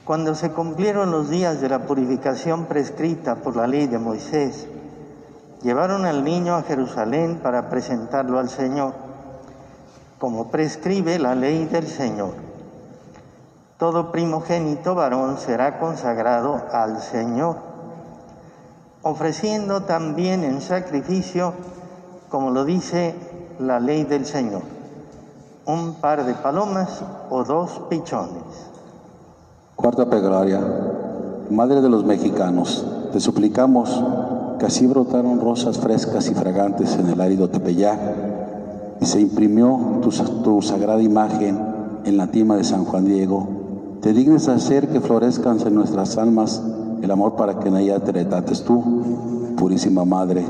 Cuando 0.06 0.36
se 0.36 0.52
cumplieron 0.52 1.10
los 1.10 1.32
días 1.32 1.60
de 1.60 1.68
la 1.68 1.80
purificación 1.80 2.66
prescrita 2.66 3.38
por 3.38 3.56
la 3.56 3.66
ley 3.66 3.88
de 3.88 3.98
Moisés, 3.98 4.68
llevaron 5.64 6.06
al 6.06 6.24
niño 6.24 6.56
a 6.56 6.62
Jerusalén 6.62 7.40
para 7.42 7.70
presentarlo 7.70 8.38
al 8.38 8.50
Señor, 8.50 8.94
como 10.20 10.52
prescribe 10.52 11.18
la 11.18 11.34
ley 11.34 11.66
del 11.66 11.88
Señor. 11.88 12.34
Todo 13.80 14.12
primogénito 14.12 14.94
varón 14.94 15.40
será 15.40 15.80
consagrado 15.80 16.62
al 16.72 17.02
Señor, 17.02 17.58
ofreciendo 19.02 19.82
también 19.82 20.44
en 20.44 20.62
sacrificio, 20.62 21.54
como 22.30 22.52
lo 22.52 22.64
dice 22.64 23.16
la 23.60 23.78
ley 23.80 24.06
del 24.06 24.26
Señor, 24.26 24.62
un 25.66 25.96
par 25.96 26.26
de 26.26 26.34
palomas 26.34 27.02
o 27.30 27.44
dos 27.44 27.82
pichones. 27.90 28.44
Cuarta 29.76 30.10
plegaria. 30.10 30.62
Madre 31.50 31.82
de 31.82 31.90
los 31.90 32.06
mexicanos, 32.06 32.86
te 33.12 33.20
suplicamos 33.20 34.02
que 34.60 34.66
así 34.66 34.88
brotaron 34.88 35.42
rosas 35.42 35.78
frescas 35.78 36.30
y 36.30 36.36
fragantes 36.36 36.96
en 36.96 37.08
el 37.08 37.20
árido 37.20 37.50
Tepeyac 37.50 38.00
y 39.02 39.06
se 39.06 39.20
imprimió 39.20 40.00
tu, 40.02 40.62
sagrada 40.62 41.02
imagen 41.02 41.60
en 42.06 42.18
la 42.18 42.28
tima 42.28 42.56
de 42.56 42.64
San 42.64 42.86
Juan 42.86 43.06
Diego, 43.06 43.48
te 44.02 44.14
dignes 44.14 44.48
hacer 44.48 44.88
que 44.88 45.02
florezcan 45.02 45.60
en 45.66 45.76
nuestras 45.76 46.18
almas 46.18 46.62
el 47.02 47.12
amor 47.12 47.36
para 47.36 47.60
que 47.60 47.68
en 47.68 47.78
ella 47.78 48.00
te 48.00 48.14
retrates 48.14 48.64
tú, 48.64 48.84
purísima 49.58 50.06
Madre, 50.06 50.46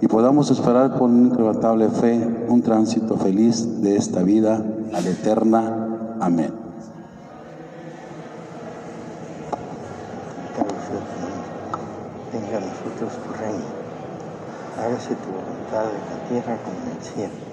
y 0.00 0.06
podamos 0.06 0.50
esperar 0.50 0.96
con 0.96 1.26
inquebrantable 1.26 1.88
fe 1.88 2.46
un 2.48 2.62
tránsito 2.62 3.16
feliz 3.16 3.82
de 3.82 3.96
esta 3.96 4.22
vida 4.22 4.62
a 4.92 5.00
la 5.00 5.10
eterna. 5.10 6.16
Amén. 6.20 6.52
Venga 12.32 12.58
a 12.58 12.60
nosotros 12.60 13.12
tu 13.24 13.32
reino. 13.32 13.64
Hágase 14.78 15.14
tu 15.16 15.30
voluntad 15.30 15.86
en 15.90 16.18
la 16.18 16.28
tierra 16.28 16.58
como 16.62 16.76
en 16.82 16.96
el 16.96 17.02
cielo. 17.02 17.48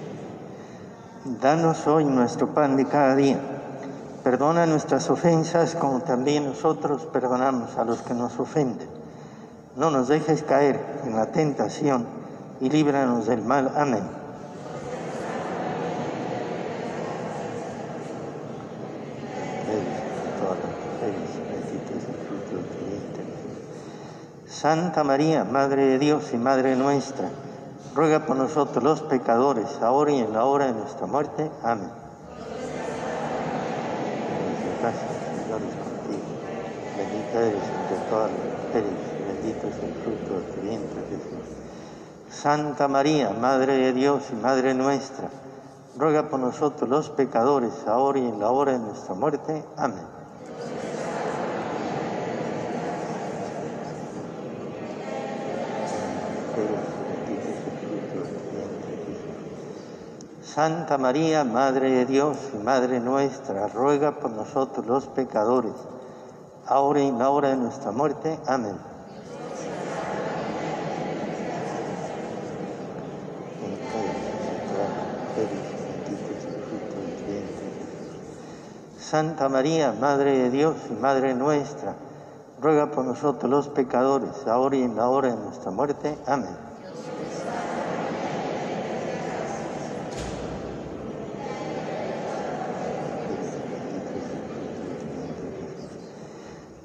Danos 1.42 1.86
hoy 1.88 2.04
nuestro 2.04 2.54
pan 2.54 2.76
de 2.76 2.84
cada 2.84 3.16
día. 3.16 3.40
Perdona 4.22 4.66
nuestras 4.66 5.10
ofensas 5.10 5.74
como 5.74 6.00
también 6.00 6.46
nosotros 6.46 7.06
perdonamos 7.12 7.76
a 7.76 7.84
los 7.84 8.02
que 8.02 8.14
nos 8.14 8.38
ofenden. 8.38 8.88
No 9.76 9.90
nos 9.90 10.08
dejes 10.08 10.42
caer 10.42 10.80
en 11.04 11.16
la 11.16 11.26
tentación 11.32 12.06
y 12.60 12.70
líbranos 12.70 13.26
del 13.26 13.42
mal. 13.42 13.72
Amén. 13.76 14.26
Santa 24.66 25.04
María, 25.04 25.44
Madre 25.44 25.84
de 25.84 25.98
Dios 25.98 26.32
y 26.32 26.38
Madre 26.38 26.74
nuestra, 26.76 27.28
ruega 27.94 28.26
por 28.26 28.36
nosotros 28.36 28.82
los 28.82 29.02
pecadores, 29.02 29.80
ahora 29.80 30.10
y 30.10 30.18
en 30.18 30.32
la 30.32 30.44
hora 30.44 30.66
de 30.66 30.72
nuestra 30.72 31.06
muerte. 31.06 31.50
Amén. 31.62 31.90
Gracias, 34.80 35.04
Señor, 35.44 35.60
es 35.60 35.76
contigo. 35.76 36.24
Bendita 36.96 37.38
eres 37.38 37.62
entre 37.62 38.10
todas 38.10 38.30
las 38.30 38.40
mujeres, 38.64 38.92
bendito 39.28 39.68
es 39.68 39.76
el 39.84 39.94
fruto 40.02 40.40
de 40.40 40.52
tu 40.52 40.60
vientre, 40.62 41.00
Jesús. 41.10 41.65
Santa 42.42 42.86
María, 42.86 43.30
Madre 43.30 43.78
de 43.78 43.92
Dios 43.94 44.24
y 44.30 44.34
Madre 44.34 44.74
nuestra, 44.74 45.30
ruega 45.96 46.28
por 46.28 46.38
nosotros 46.38 46.88
los 46.88 47.08
pecadores, 47.08 47.72
ahora 47.86 48.18
y 48.18 48.26
en 48.26 48.38
la 48.38 48.50
hora 48.50 48.72
de 48.72 48.78
nuestra 48.78 49.14
muerte. 49.14 49.64
Amén. 49.78 50.04
Santa 60.42 60.98
María, 60.98 61.42
Madre 61.42 61.90
de 61.90 62.04
Dios 62.04 62.36
y 62.52 62.58
Madre 62.58 63.00
nuestra, 63.00 63.68
ruega 63.68 64.20
por 64.20 64.30
nosotros 64.32 64.84
los 64.84 65.06
pecadores, 65.06 65.72
ahora 66.66 67.00
y 67.00 67.08
en 67.08 67.18
la 67.18 67.30
hora 67.30 67.48
de 67.48 67.56
nuestra 67.56 67.92
muerte. 67.92 68.38
Amén. 68.46 68.95
Santa 79.16 79.48
María, 79.48 79.94
Madre 79.98 80.36
de 80.36 80.50
Dios 80.50 80.76
y 80.90 80.92
Madre 80.92 81.32
nuestra, 81.32 81.94
ruega 82.60 82.90
por 82.90 83.06
nosotros 83.06 83.50
los 83.50 83.68
pecadores, 83.68 84.46
ahora 84.46 84.76
y 84.76 84.82
en 84.82 84.94
la 84.94 85.08
hora 85.08 85.34
de 85.34 85.36
nuestra 85.42 85.70
muerte. 85.70 86.18
Amén. 86.26 86.54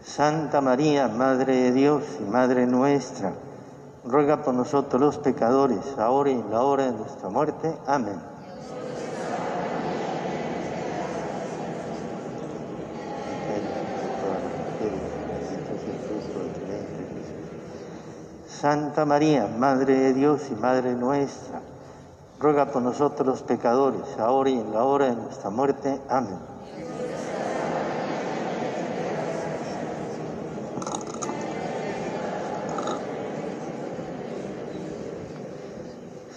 Santa 0.01 0.61
María, 0.61 1.09
Madre 1.09 1.53
de 1.53 1.71
Dios 1.73 2.03
y 2.21 2.23
Madre 2.31 2.65
nuestra, 2.65 3.33
ruega 4.05 4.41
por 4.41 4.53
nosotros 4.53 5.01
los 5.01 5.17
pecadores, 5.17 5.97
ahora 5.97 6.29
y 6.29 6.35
en 6.35 6.49
la 6.49 6.61
hora 6.61 6.85
de 6.85 6.93
nuestra 6.93 7.27
muerte. 7.27 7.75
Amén. 7.85 8.30
Santa 18.61 19.05
María, 19.05 19.47
Madre 19.47 19.97
de 19.97 20.13
Dios 20.13 20.43
y 20.51 20.53
Madre 20.53 20.93
nuestra, 20.93 21.61
ruega 22.39 22.67
por 22.67 22.83
nosotros 22.83 23.25
los 23.25 23.41
pecadores, 23.41 24.19
ahora 24.19 24.51
y 24.51 24.59
en 24.59 24.71
la 24.71 24.83
hora 24.83 25.05
de 25.07 25.15
nuestra 25.15 25.49
muerte. 25.49 25.99
Amén. 26.07 26.37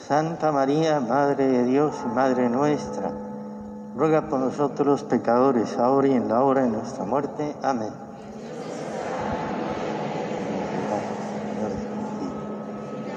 Santa 0.09 0.51
María, 0.51 1.01
Madre 1.01 1.47
de 1.47 1.65
Dios 1.65 1.95
y 2.07 2.09
Madre 2.09 2.49
nuestra, 2.49 3.11
ruega 3.95 4.31
por 4.31 4.41
nosotros 4.41 4.87
los 4.87 5.03
pecadores, 5.03 5.77
ahora 5.77 6.09
y 6.09 6.13
en 6.13 6.31
la 6.31 6.43
hora 6.43 6.63
de 6.63 6.71
nuestra 6.71 7.05
muerte. 7.05 7.55
Amén. 7.63 8.05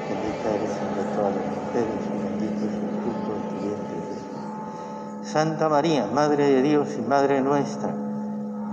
Bendita 0.07 0.49
eres 0.55 0.71
entre 0.71 1.03
todas 1.15 1.35
las 1.35 1.45
mujeres 1.45 1.99
y 2.07 2.17
bendito 2.23 2.61
es 2.65 2.73
el 2.73 2.89
fruto 3.01 3.29
de 3.33 3.41
tu 3.49 3.55
vientre, 3.59 3.97
Jesús. 4.07 5.26
Santa 5.37 5.69
María, 5.69 6.07
Madre 6.07 6.45
de 6.49 6.61
Dios 6.63 6.87
y 6.97 7.01
Madre 7.07 7.41
nuestra, 7.41 7.93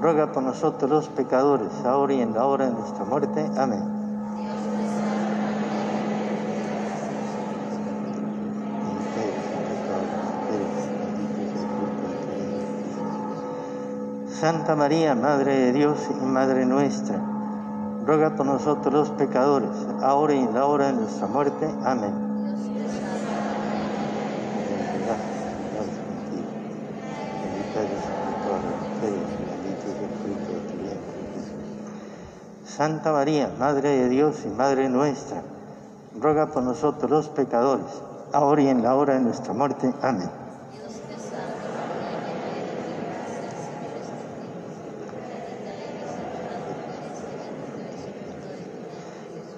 ruega 0.00 0.32
por 0.32 0.42
nosotros 0.42 0.90
los 0.90 1.08
pecadores, 1.10 1.68
ahora 1.84 2.14
y 2.14 2.22
en 2.22 2.32
la 2.32 2.46
hora 2.46 2.64
de 2.64 2.72
nuestra 2.72 3.04
muerte. 3.04 3.46
Amén. 3.58 3.82
Santa 14.30 14.74
María, 14.74 15.14
Madre 15.14 15.66
de 15.66 15.72
Dios 15.74 15.98
y 16.18 16.24
Madre 16.24 16.64
nuestra, 16.64 17.20
ruega 18.06 18.36
por 18.36 18.46
nosotros 18.46 18.94
los 18.94 19.10
pecadores, 19.10 19.68
ahora 20.00 20.32
y 20.32 20.38
en 20.38 20.54
la 20.54 20.64
hora 20.64 20.86
de 20.86 20.92
nuestra 20.94 21.26
muerte. 21.26 21.68
Amén. 21.84 22.23
Santa 32.76 33.12
María, 33.12 33.52
Madre 33.56 33.90
de 33.90 34.08
Dios 34.08 34.42
y 34.44 34.48
Madre 34.48 34.88
nuestra, 34.88 35.42
ruega 36.18 36.46
por 36.46 36.64
nosotros 36.64 37.08
los 37.08 37.28
pecadores, 37.28 37.86
ahora 38.32 38.62
y 38.62 38.68
en 38.68 38.82
la 38.82 38.96
hora 38.96 39.14
de 39.14 39.20
nuestra 39.20 39.52
muerte. 39.52 39.94
Amén. 40.02 40.28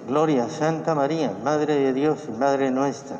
Gloria 0.07 0.43
a 0.43 0.49
Santa 0.49 0.93
María, 0.93 1.35
Madre 1.43 1.73
de 1.73 1.93
Dios 1.93 2.19
y 2.27 2.31
Madre 2.37 2.69
nuestra, 2.69 3.17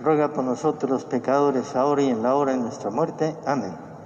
ruega 0.00 0.32
por 0.32 0.44
nosotros 0.44 0.90
los 0.90 1.04
pecadores, 1.04 1.76
ahora 1.76 2.00
y 2.00 2.08
en 2.08 2.22
la 2.22 2.34
hora 2.34 2.52
de 2.52 2.58
nuestra 2.58 2.88
muerte. 2.88 3.36
Amén. 3.44 3.97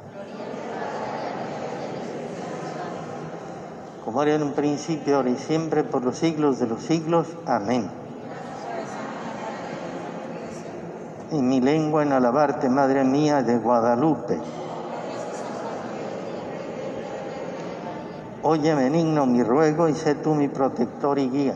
Como 4.05 4.23
era 4.23 4.35
en 4.35 4.43
un 4.43 4.53
principio, 4.53 5.17
ahora 5.17 5.31
y 5.31 5.37
siempre, 5.37 5.85
por 5.85 6.03
los 6.03 6.17
siglos 6.19 6.59
de 6.59 6.67
los 6.67 6.83
siglos. 6.83 7.29
Amén. 7.47 7.89
En 11.31 11.49
mi 11.49 11.61
lengua 11.61 12.03
en 12.03 12.13
alabarte, 12.13 12.69
Madre 12.69 13.05
mía 13.05 13.43
de 13.43 13.57
Guadalupe. 13.59 14.39
Oye 18.45 18.75
benigno 18.75 19.25
mi 19.25 19.43
ruego 19.45 19.89
y 19.89 19.95
sé 19.95 20.17
tú 20.17 20.35
mi 20.35 20.49
protector 20.49 21.17
y 21.19 21.31
guía. 21.31 21.55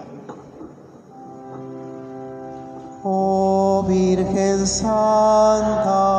Oh 3.02 3.84
Virgen 3.88 4.66
Santa, 4.66 6.15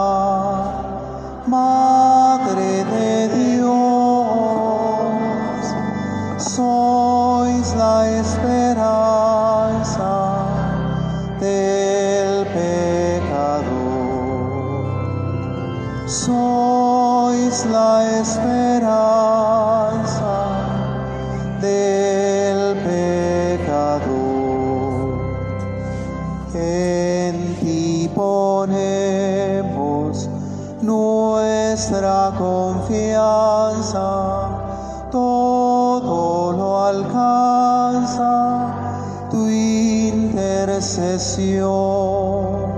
intercesión 41.18 42.78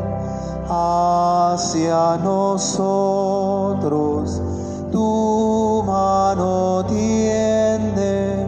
hacia 0.70 2.18
nosotros, 2.24 2.82
tu 4.92 5.84
mano 5.86 6.86
tiende, 6.88 8.48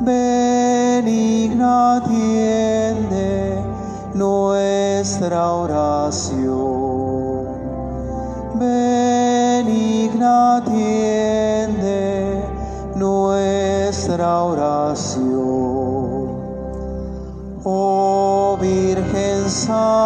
benigna 0.00 2.02
tiende 2.06 3.58
nuestra 4.14 5.52
oración. 5.52 7.46
Benigna 8.54 10.62
tiende 10.66 12.44
nuestra 12.96 14.42
oración. 14.42 14.71
Virgen 19.72 20.01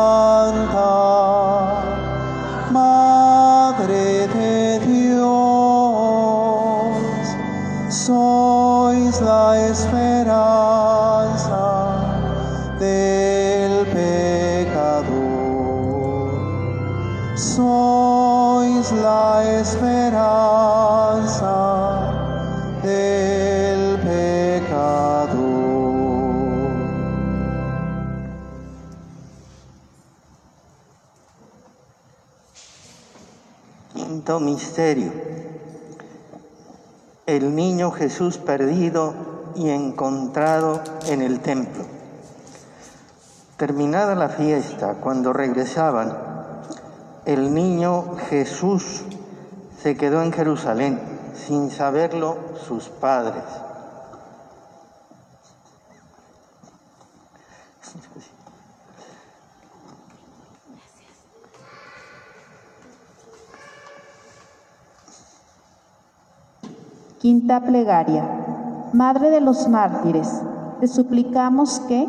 misterio. 34.77 35.11
El 37.25 37.57
niño 37.57 37.93
Jesús 37.93 38.37
perdido 38.37 39.15
y 39.55 39.71
encontrado 39.71 40.83
en 41.07 41.23
el 41.23 41.41
templo. 41.41 41.83
Terminada 43.57 44.15
la 44.15 44.29
fiesta, 44.29 44.97
cuando 45.01 45.33
regresaban, 45.33 46.15
el 47.25 47.55
niño 47.55 48.17
Jesús 48.29 49.05
se 49.83 49.97
quedó 49.97 50.23
en 50.23 50.31
Jerusalén, 50.31 51.01
sin 51.47 51.71
saberlo 51.71 52.37
sus 52.69 52.91
padres. 52.91 53.45
Quinta 67.27 67.59
plegaria. 67.59 68.23
Madre 68.93 69.31
de 69.31 69.41
los 69.41 69.69
mártires, 69.69 70.43
te 70.79 70.87
suplicamos 70.87 71.81
que, 71.89 72.07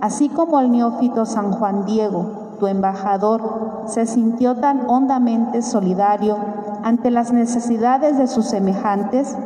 así 0.00 0.30
como 0.30 0.58
el 0.58 0.72
neófito 0.72 1.26
San 1.26 1.52
Juan 1.52 1.84
Diego, 1.84 2.56
tu 2.58 2.66
embajador, 2.66 3.82
se 3.84 4.06
sintió 4.06 4.56
tan 4.56 4.88
hondamente 4.88 5.60
solidario 5.60 6.38
ante 6.82 7.10
las 7.10 7.30
necesidades 7.30 8.16
de 8.16 8.26
sus 8.26 8.46
semejantes 8.46 9.36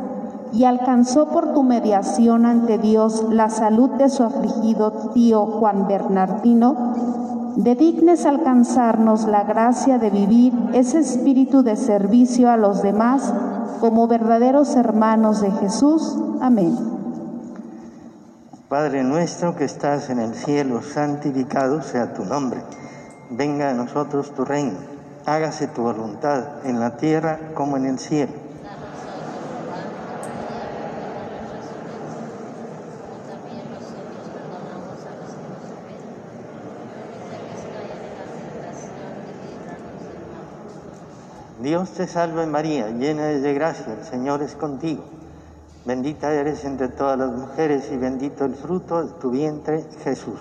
y 0.53 0.63
alcanzó 0.63 1.27
por 1.27 1.51
tu 1.51 1.63
mediación 1.63 2.45
ante 2.45 2.77
Dios 2.77 3.25
la 3.29 3.49
salud 3.49 3.89
de 3.89 4.07
su 4.07 4.23
afligido 4.23 5.11
tío 5.13 5.45
Juan 5.47 5.85
Bernardino, 5.85 6.93
dedignes 7.57 8.25
alcanzarnos 8.25 9.27
la 9.27 9.43
gracia 9.43 9.97
de 9.99 10.11
vivir 10.11 10.53
ese 10.71 10.99
espíritu 10.99 11.61
de 11.61 11.75
servicio 11.75 12.49
a 12.49 12.55
los 12.55 12.81
demás 12.81 13.33
como 13.79 14.07
verdaderos 14.07 14.75
hermanos 14.75 15.41
de 15.41 15.51
Jesús. 15.51 16.17
Amén. 16.41 16.77
Padre 18.67 19.03
nuestro 19.03 19.55
que 19.55 19.65
estás 19.65 20.09
en 20.09 20.19
el 20.19 20.35
cielo, 20.35 20.81
santificado 20.81 21.81
sea 21.81 22.13
tu 22.13 22.23
nombre. 22.25 22.61
Venga 23.29 23.69
a 23.69 23.73
nosotros 23.73 24.31
tu 24.33 24.45
reino. 24.45 24.77
Hágase 25.25 25.67
tu 25.67 25.81
voluntad 25.83 26.65
en 26.65 26.79
la 26.79 26.97
tierra 26.97 27.39
como 27.53 27.77
en 27.77 27.85
el 27.85 27.99
cielo. 27.99 28.48
Dios 41.59 41.89
te 41.91 42.07
salve 42.07 42.45
María, 42.45 42.87
llena 42.87 43.31
eres 43.31 43.43
de 43.43 43.53
gracia, 43.53 43.91
el 43.91 44.05
Señor 44.05 44.41
es 44.41 44.55
contigo. 44.55 45.03
Bendita 45.83 46.31
eres 46.31 46.63
entre 46.63 46.87
todas 46.87 47.19
las 47.19 47.33
mujeres 47.33 47.91
y 47.91 47.97
bendito 47.97 48.45
el 48.45 48.55
fruto 48.55 49.03
de 49.03 49.11
tu 49.19 49.29
vientre, 49.29 49.83
Jesús. 50.01 50.39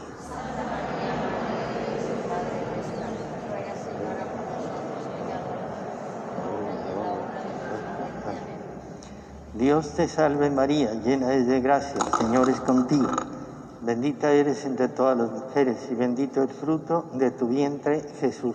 Dios 9.55 9.91
te 9.97 10.07
salve 10.07 10.51
María, 10.51 10.95
llena 10.95 11.33
eres 11.33 11.49
de 11.49 11.61
gracia, 11.61 11.97
el 11.97 12.17
Señor 12.17 12.49
es 12.49 12.61
contigo. 12.61 13.11
Bendita 13.81 14.31
eres 14.31 14.65
entre 14.65 14.87
todas 14.87 15.19
las 15.19 15.33
mujeres 15.33 15.79
y 15.91 15.97
bendito 15.97 16.45
el 16.45 16.49
fruto 16.49 17.07
de 17.15 17.33
tu 17.33 17.49
vientre, 17.49 18.03
Jesús. 18.21 18.55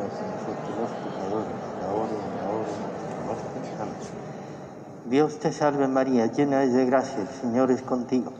Dios 5.11 5.39
te 5.39 5.51
salve 5.51 5.89
María, 5.89 6.27
llena 6.27 6.63
eres 6.63 6.73
de 6.73 6.85
gracia, 6.85 7.21
el 7.21 7.27
Señor 7.27 7.69
es 7.69 7.81
contigo. 7.81 8.31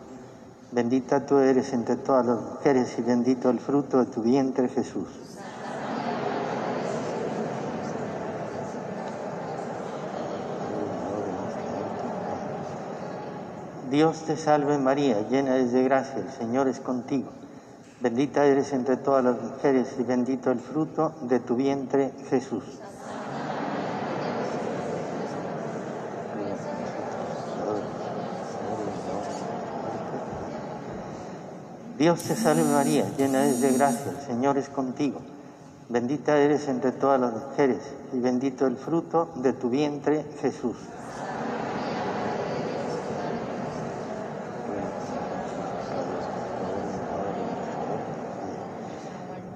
Bendita 0.72 1.26
tú 1.26 1.38
eres 1.39 1.74
entre 1.74 1.97
todas 1.97 2.26
las 2.26 2.39
mujeres 2.39 2.95
y 2.97 3.01
bendito 3.01 3.49
el 3.49 3.59
fruto 3.59 3.99
de 3.99 4.05
tu 4.05 4.22
vientre, 4.22 4.69
Jesús. 4.69 5.09
Dios 13.89 14.22
te 14.22 14.38
salve 14.38 14.78
María, 14.78 15.28
llena 15.28 15.55
eres 15.55 15.74
de 15.74 15.84
gracia, 15.84 16.19
el 16.19 16.32
Señor 16.32 16.69
es 16.69 16.80
contigo. 16.80 17.30
Bendita 18.02 18.45
eres 18.45 18.74
entre 18.74 18.97
todas 18.97 19.24
las 19.24 19.39
mujeres 19.39 19.95
y 19.99 20.04
bendito 20.04 20.49
el 20.49 20.60
fruto 20.60 21.14
de 21.22 21.39
tu 21.39 21.56
vientre, 21.56 22.12
Jesús. 22.32 22.64
Dios 31.99 32.24
te 32.24 32.36
salve 32.36 32.64
María, 32.64 33.06
llena 33.16 33.43
eres 33.43 33.62
de 33.62 33.74
gracia, 33.74 34.12
el 34.20 34.26
Señor 34.26 34.58
es 34.58 34.70
contigo. 34.70 35.22
Bendita 35.88 36.39
eres 36.39 36.68
entre 36.68 36.93
todas 36.93 37.22
las 37.22 37.32
mujeres 37.32 37.78
y 38.14 38.20
bendito 38.20 38.66
el 38.66 38.78
fruto 38.78 39.30
de 39.36 39.54
tu 39.54 39.70
vientre, 39.70 40.26
Jesús. 40.41 40.78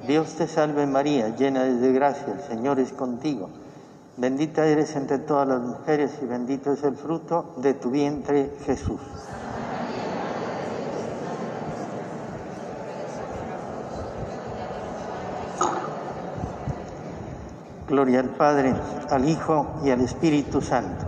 Dios 0.07 0.35
te 0.35 0.47
salve 0.47 0.85
María, 0.85 1.35
llena 1.35 1.63
de 1.63 1.91
gracia, 1.91 2.33
el 2.33 2.41
Señor 2.41 2.79
es 2.79 2.93
contigo. 2.93 3.49
Bendita 4.17 4.65
eres 4.65 4.95
entre 4.95 5.17
todas 5.17 5.47
las 5.47 5.61
mujeres 5.61 6.11
y 6.21 6.25
bendito 6.25 6.71
es 6.73 6.83
el 6.83 6.95
fruto 6.95 7.53
de 7.57 7.73
tu 7.73 7.89
vientre, 7.89 8.51
Jesús. 8.65 9.01
Gloria 17.87 18.19
al 18.19 18.29
Padre, 18.29 18.73
al 19.09 19.27
Hijo 19.27 19.79
y 19.83 19.89
al 19.89 20.01
Espíritu 20.01 20.61
Santo. 20.61 21.04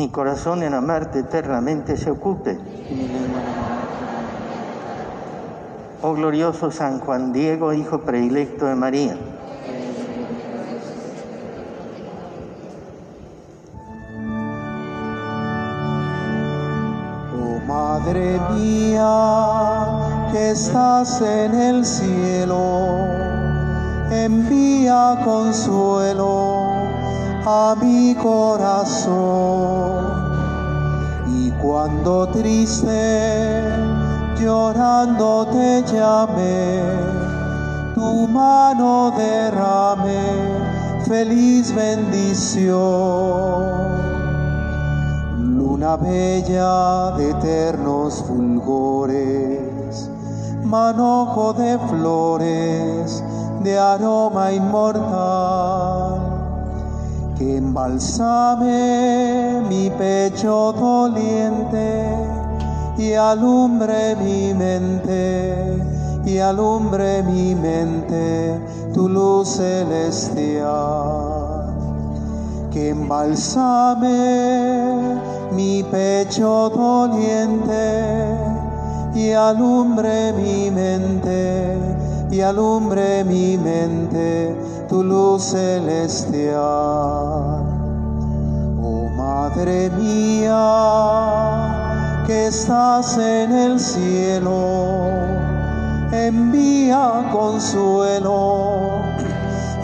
Mi 0.00 0.08
corazón 0.08 0.62
en 0.62 0.72
amarte 0.72 1.18
eternamente 1.18 1.94
se 1.98 2.10
ocupe. 2.10 2.58
Oh 6.00 6.14
glorioso 6.14 6.70
San 6.70 7.00
Juan 7.00 7.34
Diego, 7.34 7.74
hijo 7.74 8.00
predilecto 8.00 8.64
de 8.64 8.76
María. 8.76 9.18
Oh 17.38 17.60
Madre 17.66 18.40
mía, 18.54 20.32
que 20.32 20.52
estás 20.52 21.20
en 21.20 21.54
el 21.54 21.84
cielo, 21.84 23.04
envía 24.10 25.20
consuelo 25.22 26.59
a 27.46 27.74
mi 27.80 28.14
corazón. 28.14 29.10
Y 31.28 31.50
cuando 31.62 32.26
triste, 32.28 33.62
llorando 34.38 35.46
te 35.46 35.82
llame, 35.92 36.82
tu 37.94 38.26
mano 38.28 39.12
derrame, 39.16 41.04
feliz 41.06 41.74
bendición. 41.74 42.80
Luna 45.38 45.96
bella 45.96 47.12
de 47.16 47.30
eternos 47.30 48.22
fulgores, 48.26 50.10
manojo 50.64 51.52
de 51.54 51.78
flores, 51.78 53.24
de 53.62 53.78
aroma 53.78 54.52
inmortal, 54.52 56.19
que 57.40 57.56
embalsame 57.56 58.68
mi 59.66 59.88
pecho 59.88 60.74
doliente 60.78 62.04
y 62.98 63.14
alumbre 63.14 64.14
mi 64.16 64.52
mente, 64.52 65.78
y 66.26 66.36
alumbre 66.36 67.22
mi 67.22 67.54
mente 67.54 68.60
tu 68.92 69.08
luz 69.08 69.56
celestial. 69.56 70.68
Que 72.70 72.90
embalsame 72.90 74.10
mi 75.52 75.82
pecho 75.84 76.68
doliente 76.68 78.36
y 79.14 79.32
alumbre 79.32 80.34
mi 80.34 80.70
mente, 80.70 81.78
y 82.30 82.42
alumbre 82.42 83.24
mi 83.24 83.56
mente 83.56 84.54
tu 84.90 85.04
luz 85.04 85.42
celestial. 85.52 86.58
Oh 88.82 89.08
Madre 89.16 89.88
mía, 89.90 90.58
que 92.26 92.48
estás 92.48 93.16
en 93.16 93.52
el 93.52 93.78
cielo, 93.78 95.06
envía 96.10 97.28
consuelo 97.30 98.98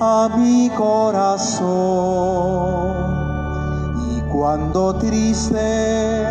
a 0.01 0.29
mi 0.37 0.69
corazón. 0.71 1.67
Y 4.11 4.21
cuando 4.23 4.97
triste, 4.97 6.27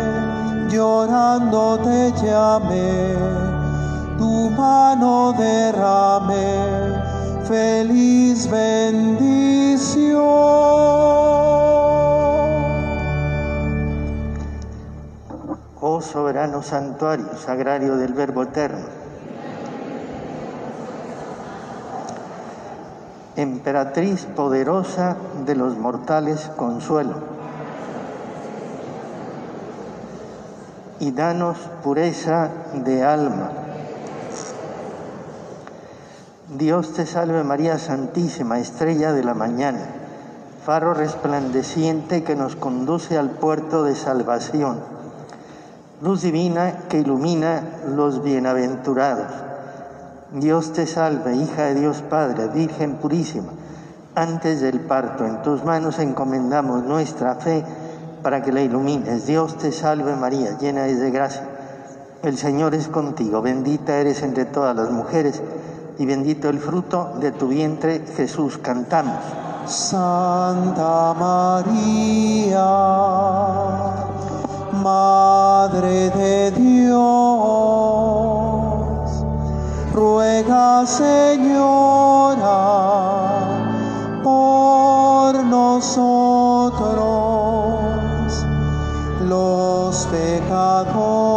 llorando 0.68 1.78
te 1.78 2.12
llame, 2.22 3.14
tu 4.18 4.50
mano 4.50 5.32
derrame, 5.32 6.95
feliz 7.46 8.50
bendición. 8.50 10.16
Oh 15.80 16.00
soberano 16.00 16.62
santuario, 16.62 17.36
sagrario 17.36 17.96
del 17.96 18.12
Verbo 18.14 18.42
eterno. 18.42 18.86
Emperatriz 23.36 24.24
poderosa 24.24 25.16
de 25.44 25.54
los 25.54 25.76
mortales, 25.76 26.50
consuelo. 26.56 27.36
Y 30.98 31.12
danos 31.12 31.58
pureza 31.82 32.50
de 32.72 33.04
alma. 33.04 33.65
Dios 36.58 36.94
te 36.94 37.04
salve 37.04 37.44
María 37.44 37.78
Santísima, 37.78 38.58
estrella 38.58 39.12
de 39.12 39.22
la 39.22 39.34
mañana, 39.34 39.80
faro 40.64 40.94
resplandeciente 40.94 42.24
que 42.24 42.34
nos 42.34 42.56
conduce 42.56 43.18
al 43.18 43.28
puerto 43.28 43.84
de 43.84 43.94
salvación, 43.94 44.78
luz 46.00 46.22
divina 46.22 46.84
que 46.88 47.00
ilumina 47.00 47.62
los 47.94 48.22
bienaventurados. 48.22 49.30
Dios 50.32 50.72
te 50.72 50.86
salve, 50.86 51.36
hija 51.36 51.64
de 51.64 51.74
Dios 51.74 52.02
Padre, 52.08 52.48
Virgen 52.48 52.94
purísima. 52.94 53.52
Antes 54.14 54.62
del 54.62 54.80
parto, 54.80 55.26
en 55.26 55.42
tus 55.42 55.62
manos 55.62 55.98
encomendamos 55.98 56.84
nuestra 56.84 57.34
fe 57.34 57.64
para 58.22 58.42
que 58.42 58.52
la 58.52 58.62
ilumines. 58.62 59.26
Dios 59.26 59.58
te 59.58 59.72
salve 59.72 60.16
María, 60.16 60.56
llena 60.56 60.86
eres 60.86 61.00
de 61.00 61.10
gracia. 61.10 61.42
El 62.22 62.38
Señor 62.38 62.74
es 62.74 62.88
contigo, 62.88 63.42
bendita 63.42 63.98
eres 63.98 64.22
entre 64.22 64.46
todas 64.46 64.74
las 64.74 64.90
mujeres 64.90 65.42
y 65.98 66.06
bendito 66.06 66.48
el 66.48 66.58
fruto 66.58 67.14
de 67.20 67.32
tu 67.32 67.48
vientre, 67.48 68.04
Jesús. 68.16 68.58
Cantamos. 68.58 69.18
Santa 69.66 71.12
María, 71.18 72.62
Madre 74.72 76.10
de 76.10 76.52
Dios, 76.52 76.96
ruega 79.92 80.86
Señora 80.86 82.36
por 84.22 85.34
nosotros, 85.44 86.96
los 89.28 90.06
pecadores, 90.06 91.35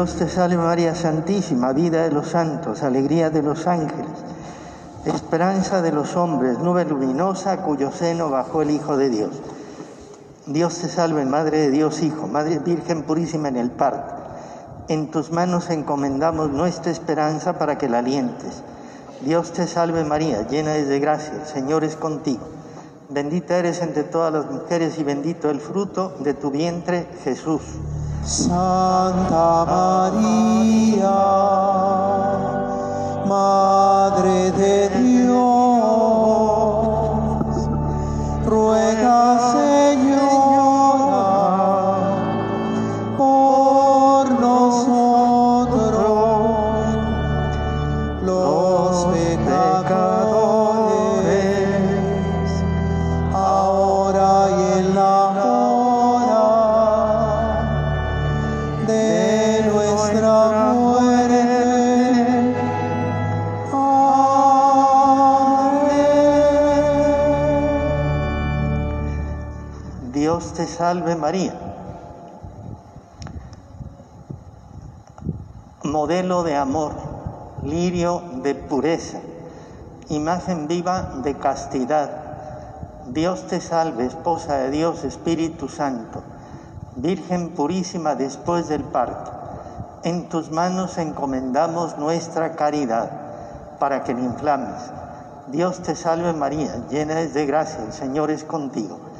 Dios 0.00 0.14
te 0.14 0.30
salve 0.30 0.56
María 0.56 0.94
Santísima, 0.94 1.74
vida 1.74 2.04
de 2.04 2.10
los 2.10 2.28
santos, 2.28 2.82
alegría 2.82 3.28
de 3.28 3.42
los 3.42 3.66
ángeles, 3.66 4.08
esperanza 5.04 5.82
de 5.82 5.92
los 5.92 6.16
hombres, 6.16 6.58
nube 6.58 6.86
luminosa 6.86 7.58
cuyo 7.58 7.92
seno 7.92 8.30
bajó 8.30 8.62
el 8.62 8.70
Hijo 8.70 8.96
de 8.96 9.10
Dios. 9.10 9.42
Dios 10.46 10.78
te 10.78 10.88
salve, 10.88 11.26
Madre 11.26 11.58
de 11.58 11.70
Dios 11.70 12.02
Hijo, 12.02 12.28
Madre 12.28 12.60
Virgen 12.60 13.02
purísima 13.02 13.48
en 13.48 13.58
el 13.58 13.70
parto. 13.70 14.14
En 14.88 15.10
tus 15.10 15.32
manos 15.32 15.68
encomendamos 15.68 16.48
nuestra 16.48 16.90
esperanza 16.90 17.58
para 17.58 17.76
que 17.76 17.90
la 17.90 17.98
alientes. 17.98 18.62
Dios 19.20 19.52
te 19.52 19.66
salve 19.66 20.02
María, 20.04 20.48
llena 20.48 20.72
de 20.72 20.98
gracia, 20.98 21.34
el 21.34 21.46
Señor 21.46 21.84
es 21.84 21.96
contigo. 21.96 22.48
Bendita 23.10 23.58
eres 23.58 23.82
entre 23.82 24.04
todas 24.04 24.32
las 24.32 24.50
mujeres 24.50 24.98
y 24.98 25.04
bendito 25.04 25.50
el 25.50 25.60
fruto 25.60 26.14
de 26.20 26.32
tu 26.32 26.50
vientre, 26.50 27.06
Jesús. 27.22 27.60
Santa 28.22 29.64
María, 29.66 31.20
Madre 33.26 34.50
de 34.52 34.88
Dios, 35.00 35.38
ruega 38.46 39.59
salve 70.80 71.14
María. 71.14 71.52
Modelo 75.82 76.42
de 76.42 76.56
amor, 76.56 76.92
lirio 77.62 78.22
de 78.42 78.54
pureza, 78.54 79.18
imagen 80.08 80.68
viva 80.68 81.16
de 81.22 81.36
castidad. 81.36 82.08
Dios 83.08 83.46
te 83.46 83.60
salve, 83.60 84.06
esposa 84.06 84.56
de 84.56 84.70
Dios, 84.70 85.04
Espíritu 85.04 85.68
Santo, 85.68 86.22
Virgen 86.96 87.50
purísima 87.50 88.14
después 88.14 88.70
del 88.70 88.82
parto. 88.82 89.32
En 90.02 90.30
tus 90.30 90.50
manos 90.50 90.96
encomendamos 90.96 91.98
nuestra 91.98 92.56
caridad 92.56 93.10
para 93.78 94.02
que 94.02 94.14
la 94.14 94.20
inflames. 94.20 94.80
Dios 95.48 95.82
te 95.82 95.94
salve 95.94 96.32
María, 96.32 96.74
llena 96.88 97.20
es 97.20 97.34
de 97.34 97.44
gracia, 97.44 97.84
el 97.84 97.92
Señor 97.92 98.30
es 98.30 98.44
contigo. 98.44 99.10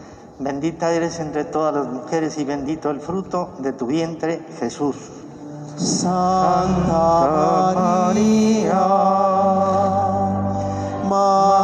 Bendita 0.41 0.91
eres 0.95 1.21
entre 1.21 1.45
todas 1.45 1.75
las 1.75 1.87
mujeres 1.87 2.39
y 2.39 2.45
bendito 2.45 2.89
el 2.91 3.01
fruto 3.01 3.51
de 3.59 3.75
tu 3.75 3.87
vientre, 3.87 4.41
Jesús. 4.59 4.97
Santa 5.77 7.73
María, 7.75 8.87
Madre 11.07 11.60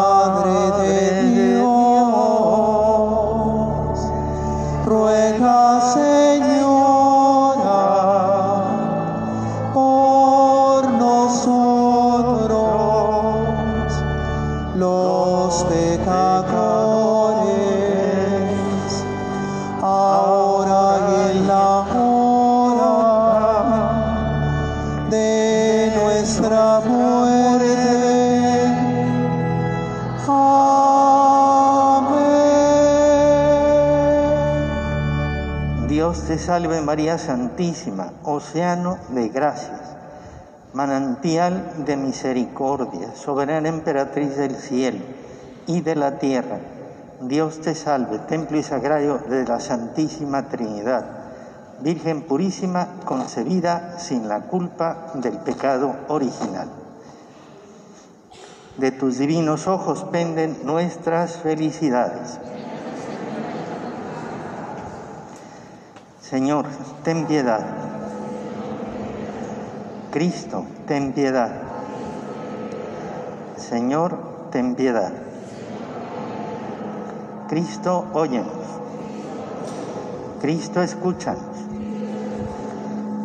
salve 36.38 36.80
María 36.80 37.18
Santísima, 37.18 38.12
océano 38.22 38.98
de 39.10 39.28
gracias, 39.28 39.80
manantial 40.72 41.84
de 41.84 41.96
misericordia, 41.96 43.14
soberana 43.14 43.68
emperatriz 43.68 44.36
del 44.36 44.56
cielo 44.56 45.04
y 45.66 45.80
de 45.80 45.94
la 45.94 46.18
tierra. 46.18 46.58
Dios 47.20 47.60
te 47.60 47.74
salve, 47.74 48.18
templo 48.20 48.58
y 48.58 48.62
sagrario 48.62 49.18
de 49.18 49.44
la 49.44 49.60
Santísima 49.60 50.48
Trinidad, 50.48 51.04
Virgen 51.80 52.22
purísima, 52.22 52.88
concebida 53.04 53.98
sin 53.98 54.28
la 54.28 54.42
culpa 54.42 55.12
del 55.14 55.36
pecado 55.38 55.94
original. 56.08 56.68
De 58.78 58.92
tus 58.92 59.18
divinos 59.18 59.66
ojos 59.66 60.04
penden 60.04 60.56
nuestras 60.64 61.36
felicidades. 61.36 62.38
Señor, 66.28 66.66
ten 67.04 67.24
piedad. 67.26 67.60
Cristo, 70.10 70.64
ten 70.88 71.12
piedad. 71.12 71.52
Señor, 73.56 74.18
ten 74.50 74.74
piedad. 74.74 75.12
Cristo, 77.48 78.06
óyenos. 78.12 78.50
Cristo, 80.40 80.82
escúchanos. 80.82 81.44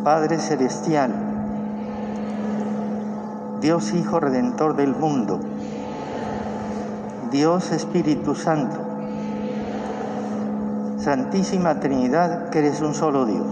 Padre 0.04 0.38
Celestial, 0.38 1.12
Dios 3.60 3.92
Hijo 3.94 4.20
Redentor 4.20 4.76
del 4.76 4.94
mundo, 4.94 5.40
Dios 7.32 7.72
Espíritu 7.72 8.36
Santo, 8.36 8.91
Santísima 11.02 11.80
Trinidad, 11.80 12.50
que 12.50 12.60
eres 12.60 12.80
un 12.80 12.94
solo 12.94 13.26
Dios. 13.26 13.44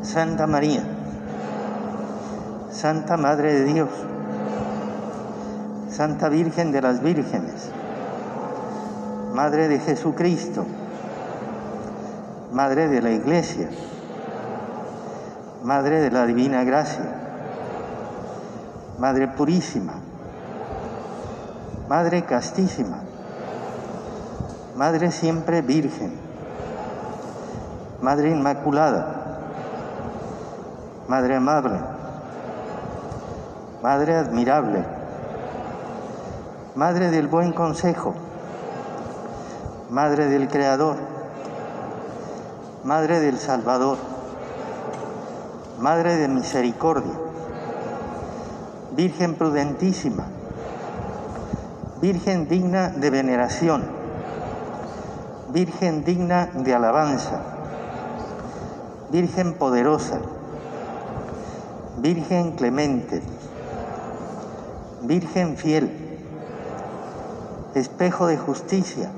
Santa 0.00 0.46
María, 0.46 0.82
Santa 2.70 3.18
Madre 3.18 3.52
de 3.52 3.64
Dios, 3.64 3.90
Santa 5.90 6.30
Virgen 6.30 6.72
de 6.72 6.80
las 6.80 7.02
Vírgenes, 7.02 7.70
Madre 9.34 9.68
de 9.68 9.80
Jesucristo, 9.80 10.64
Madre 12.50 12.88
de 12.88 13.02
la 13.02 13.10
Iglesia, 13.10 13.68
Madre 15.62 16.00
de 16.00 16.10
la 16.10 16.24
Divina 16.24 16.64
Gracia, 16.64 17.04
Madre 18.98 19.28
Purísima, 19.28 19.92
Madre 21.86 22.22
Castísima, 22.24 23.02
Madre 24.76 25.12
siempre 25.12 25.62
Virgen, 25.62 26.12
Madre 28.02 28.30
Inmaculada, 28.30 29.38
Madre 31.06 31.36
Amable, 31.36 31.78
Madre 33.84 34.16
Admirable, 34.16 34.84
Madre 36.74 37.12
del 37.12 37.28
Buen 37.28 37.52
Consejo, 37.52 38.14
Madre 39.90 40.26
del 40.26 40.48
Creador, 40.48 40.96
Madre 42.82 43.20
del 43.20 43.38
Salvador, 43.38 43.98
Madre 45.78 46.16
de 46.16 46.26
Misericordia, 46.26 47.12
Virgen 48.96 49.36
prudentísima, 49.36 50.24
Virgen 52.00 52.48
digna 52.48 52.88
de 52.88 53.10
veneración, 53.10 54.03
Virgen 55.54 56.02
digna 56.02 56.46
de 56.52 56.74
alabanza, 56.74 57.38
Virgen 59.12 59.54
poderosa, 59.54 60.18
Virgen 61.98 62.56
clemente, 62.56 63.22
Virgen 65.02 65.56
fiel, 65.56 65.92
espejo 67.76 68.26
de 68.26 68.36
justicia, 68.36 69.10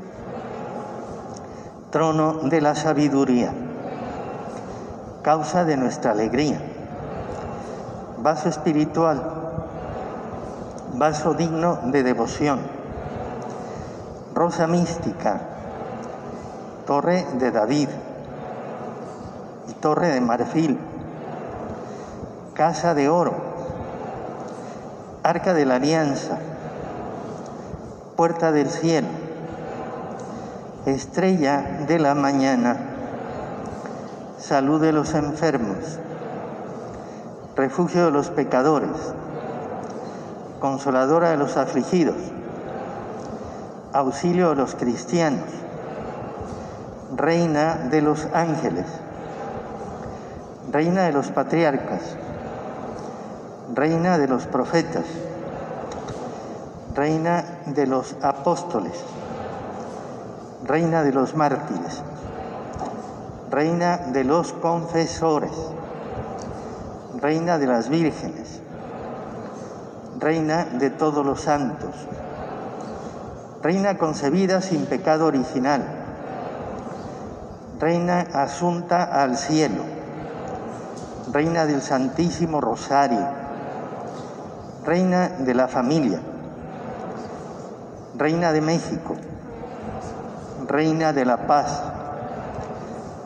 trono 1.90 2.34
de 2.50 2.60
la 2.60 2.74
sabiduría, 2.74 3.54
causa 5.22 5.64
de 5.64 5.78
nuestra 5.78 6.10
alegría, 6.10 6.60
vaso 8.18 8.50
espiritual, 8.50 9.22
vaso 10.96 11.32
digno 11.32 11.78
de 11.84 12.02
devoción, 12.02 12.60
rosa 14.34 14.66
mística, 14.66 15.55
torre 16.86 17.26
de 17.40 17.50
David 17.50 17.88
y 19.68 19.72
torre 19.72 20.08
de 20.08 20.20
marfil, 20.20 20.78
casa 22.54 22.94
de 22.94 23.08
oro, 23.08 23.34
arca 25.24 25.52
de 25.52 25.66
la 25.66 25.76
alianza, 25.76 26.38
puerta 28.16 28.52
del 28.52 28.70
cielo, 28.70 29.08
estrella 30.86 31.84
de 31.88 31.98
la 31.98 32.14
mañana, 32.14 32.76
salud 34.38 34.80
de 34.80 34.92
los 34.92 35.14
enfermos, 35.14 35.98
refugio 37.56 38.04
de 38.04 38.10
los 38.12 38.30
pecadores, 38.30 39.12
consoladora 40.60 41.30
de 41.30 41.36
los 41.36 41.56
afligidos, 41.56 42.16
auxilio 43.92 44.50
de 44.50 44.54
los 44.54 44.76
cristianos, 44.76 45.65
reina 47.16 47.76
de 47.90 48.02
los 48.02 48.28
ángeles, 48.34 48.84
reina 50.70 51.04
de 51.04 51.12
los 51.12 51.28
patriarcas, 51.28 52.02
reina 53.74 54.18
de 54.18 54.28
los 54.28 54.46
profetas, 54.46 55.04
reina 56.94 57.42
de 57.66 57.86
los 57.86 58.16
apóstoles, 58.22 58.92
reina 60.64 61.02
de 61.02 61.12
los 61.12 61.34
mártires, 61.34 62.02
reina 63.50 63.96
de 63.96 64.24
los 64.24 64.52
confesores, 64.52 65.52
reina 67.18 67.56
de 67.56 67.66
las 67.66 67.88
vírgenes, 67.88 68.60
reina 70.18 70.66
de 70.66 70.90
todos 70.90 71.24
los 71.24 71.40
santos, 71.40 71.94
reina 73.62 73.96
concebida 73.96 74.60
sin 74.60 74.84
pecado 74.84 75.24
original, 75.24 75.95
reina 77.80 78.26
asunta 78.32 79.04
al 79.04 79.36
cielo, 79.36 79.82
reina 81.32 81.66
del 81.66 81.82
Santísimo 81.82 82.60
Rosario, 82.60 83.26
reina 84.84 85.28
de 85.28 85.54
la 85.54 85.68
familia, 85.68 86.20
reina 88.16 88.52
de 88.52 88.60
México, 88.60 89.16
Reina 90.66 91.12
de 91.12 91.24
la 91.24 91.46
paz, 91.46 91.80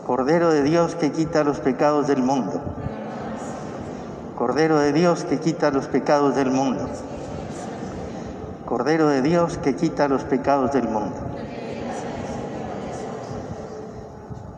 Cordero 0.06 0.50
de 0.50 0.62
Dios 0.62 0.94
que 0.94 1.10
quita 1.10 1.42
los 1.42 1.58
pecados 1.58 2.06
del 2.06 2.22
mundo, 2.22 2.60
Cordero 4.36 4.78
de 4.78 4.92
Dios 4.92 5.24
que 5.24 5.38
quita 5.38 5.70
los 5.70 5.86
pecados 5.86 6.36
del 6.36 6.50
mundo, 6.50 6.86
Cordero 8.66 9.08
de 9.08 9.22
Dios 9.22 9.56
que 9.56 9.74
quita 9.74 10.06
los 10.06 10.24
pecados 10.24 10.72
del 10.72 10.86
mundo. 10.88 11.29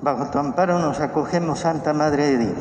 Bajo 0.03 0.27
tu 0.27 0.39
amparo 0.39 0.81
nos 0.81 0.99
acogemos, 0.99 1.61
Santa 1.61 1.93
Madre 1.93 2.27
de 2.33 2.39
Dios. 2.39 2.59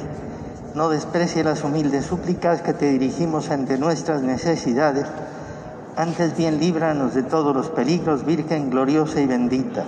No 0.75 0.89
desprecie 0.89 1.43
las 1.43 1.63
humildes 1.63 2.05
súplicas 2.05 2.61
que 2.61 2.73
te 2.73 2.91
dirigimos 2.91 3.49
ante 3.49 3.79
nuestras 3.79 4.21
necesidades. 4.21 5.07
Antes 5.97 6.37
bien 6.37 6.59
líbranos 6.59 7.15
de 7.15 7.23
todos 7.23 7.55
los 7.55 7.69
peligros, 7.69 8.25
Virgen 8.25 8.69
gloriosa 8.69 9.21
y 9.21 9.25
bendita. 9.25 9.85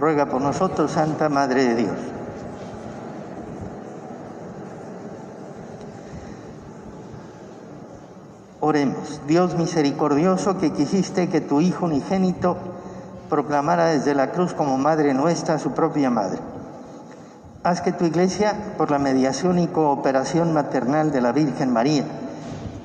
Ruega 0.00 0.26
por 0.26 0.42
nosotros, 0.42 0.90
Santa 0.90 1.28
Madre 1.28 1.62
de 1.62 1.76
Dios. 1.76 1.96
Oremos, 8.58 9.20
Dios 9.28 9.56
misericordioso 9.56 10.58
que 10.58 10.72
quisiste 10.72 11.28
que 11.28 11.40
tu 11.40 11.60
Hijo 11.60 11.84
unigénito 11.86 12.56
proclamara 13.28 13.86
desde 13.86 14.12
la 14.16 14.32
cruz 14.32 14.54
como 14.54 14.76
Madre 14.76 15.14
nuestra 15.14 15.60
su 15.60 15.70
propia 15.70 16.10
Madre. 16.10 16.49
Haz 17.62 17.82
que 17.82 17.92
tu 17.92 18.06
iglesia, 18.06 18.54
por 18.78 18.90
la 18.90 18.98
mediación 18.98 19.58
y 19.58 19.66
cooperación 19.66 20.54
maternal 20.54 21.12
de 21.12 21.20
la 21.20 21.32
Virgen 21.32 21.70
María, 21.70 22.04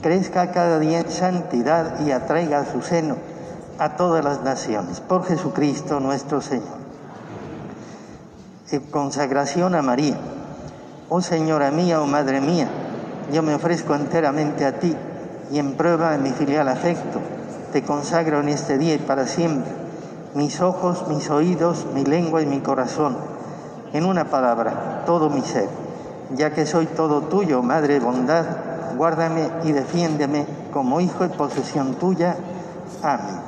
crezca 0.02 0.52
cada 0.52 0.80
día 0.80 1.00
en 1.00 1.10
santidad 1.10 2.02
y 2.06 2.12
atraiga 2.12 2.60
a 2.60 2.66
su 2.66 2.82
seno 2.82 3.16
a 3.80 3.96
todas 3.96 4.26
las 4.26 4.42
naciones. 4.42 5.00
Por 5.00 5.24
Jesucristo 5.24 6.02
nuestro 6.02 6.42
Señor. 6.42 6.84
Consagración 8.92 9.76
a 9.76 9.82
María. 9.82 10.18
Oh 11.08 11.22
Señora 11.22 11.72
mía, 11.72 12.02
oh 12.02 12.06
Madre 12.06 12.42
mía, 12.42 12.68
yo 13.32 13.44
me 13.44 13.56
ofrezco 13.56 13.96
enteramente 13.96 14.66
a 14.66 14.78
ti 14.78 14.94
y 15.52 15.60
en 15.60 15.76
prueba 15.76 16.12
de 16.12 16.18
mi 16.18 16.32
filial 16.32 16.68
afecto, 16.68 17.22
te 17.72 17.84
consagro 17.84 18.42
en 18.42 18.50
este 18.50 18.78
día 18.78 18.96
y 18.96 18.98
para 18.98 19.26
siempre 19.26 19.72
mis 20.34 20.60
ojos, 20.60 21.08
mis 21.08 21.30
oídos, 21.30 21.86
mi 21.94 22.04
lengua 22.04 22.42
y 22.42 22.46
mi 22.46 22.60
corazón. 22.60 23.35
En 23.96 24.06
una 24.06 24.26
palabra, 24.26 25.04
todo 25.06 25.30
mi 25.30 25.40
ser. 25.42 25.70
Ya 26.36 26.54
que 26.54 26.66
soy 26.66 26.86
todo 26.86 27.22
tuyo, 27.22 27.64
Madre 27.64 28.02
bondad, 28.02 28.44
guárdame 28.98 29.50
y 29.64 29.72
defiéndeme 29.72 30.46
como 30.74 31.00
hijo 31.00 31.24
y 31.24 31.30
posesión 31.30 31.96
tuya. 31.96 32.36
Amén. 33.02 33.40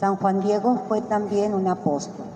San 0.00 0.16
Juan 0.16 0.40
Diego 0.40 0.82
fue 0.88 1.00
también 1.00 1.54
un 1.54 1.68
apóstol. 1.68 2.26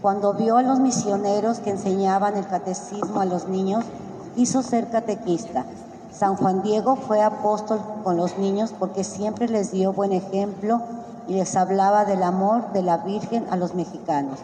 Cuando 0.00 0.32
vio 0.34 0.58
a 0.58 0.62
los 0.62 0.78
misioneros 0.78 1.58
que 1.58 1.70
enseñaban 1.70 2.36
el 2.36 2.46
catecismo 2.46 3.20
a 3.20 3.24
los 3.24 3.48
niños, 3.48 3.84
quiso 4.36 4.62
ser 4.62 4.90
catequista. 4.90 5.64
San 6.20 6.36
Juan 6.36 6.60
Diego 6.62 6.96
fue 6.96 7.22
apóstol 7.22 7.80
con 8.04 8.18
los 8.18 8.36
niños 8.36 8.74
porque 8.78 9.04
siempre 9.04 9.48
les 9.48 9.72
dio 9.72 9.94
buen 9.94 10.12
ejemplo 10.12 10.82
y 11.26 11.32
les 11.32 11.56
hablaba 11.56 12.04
del 12.04 12.22
amor 12.22 12.74
de 12.74 12.82
la 12.82 12.98
Virgen 12.98 13.46
a 13.50 13.56
los 13.56 13.74
mexicanos. 13.74 14.38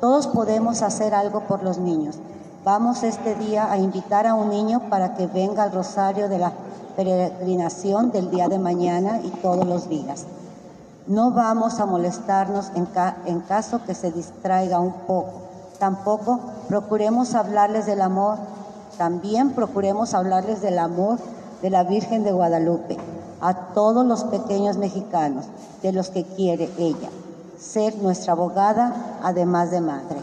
Todos 0.00 0.28
podemos 0.28 0.80
hacer 0.82 1.14
algo 1.14 1.40
por 1.40 1.64
los 1.64 1.78
niños. 1.78 2.20
Vamos 2.64 3.02
este 3.02 3.34
día 3.34 3.68
a 3.68 3.78
invitar 3.78 4.28
a 4.28 4.34
un 4.34 4.50
niño 4.50 4.82
para 4.90 5.16
que 5.16 5.26
venga 5.26 5.64
al 5.64 5.72
rosario 5.72 6.28
de 6.28 6.38
la 6.38 6.52
peregrinación 6.94 8.12
del 8.12 8.30
día 8.30 8.48
de 8.48 8.60
mañana 8.60 9.20
y 9.24 9.30
todos 9.30 9.66
los 9.66 9.88
días. 9.88 10.24
No 11.08 11.32
vamos 11.32 11.80
a 11.80 11.86
molestarnos 11.86 12.70
en, 12.76 13.40
caso 13.40 13.80
que 13.84 13.96
se 13.96 14.12
distraiga 14.12 14.78
un 14.78 14.92
poco. 14.92 15.32
Tampoco 15.80 16.38
procuremos 16.68 17.34
hablarles 17.34 17.86
del 17.86 18.02
amor. 18.02 18.38
También 18.98 19.52
procuremos 19.52 20.12
hablarles 20.12 20.60
del 20.60 20.80
amor 20.80 21.18
de 21.62 21.70
la 21.70 21.84
Virgen 21.84 22.24
de 22.24 22.32
Guadalupe 22.32 22.96
a 23.40 23.54
todos 23.72 24.04
los 24.04 24.24
pequeños 24.24 24.76
mexicanos, 24.76 25.44
de 25.82 25.92
los 25.92 26.10
que 26.10 26.24
quiere 26.24 26.68
ella, 26.78 27.08
ser 27.56 27.96
nuestra 27.98 28.32
abogada, 28.32 29.20
además 29.22 29.70
de 29.70 29.80
madre. 29.80 30.18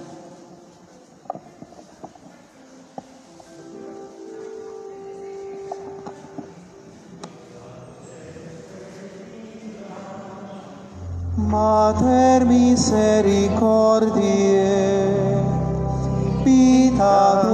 Mater 11.38 12.46
misericordiae, 12.46 15.38
vita 16.44 17.45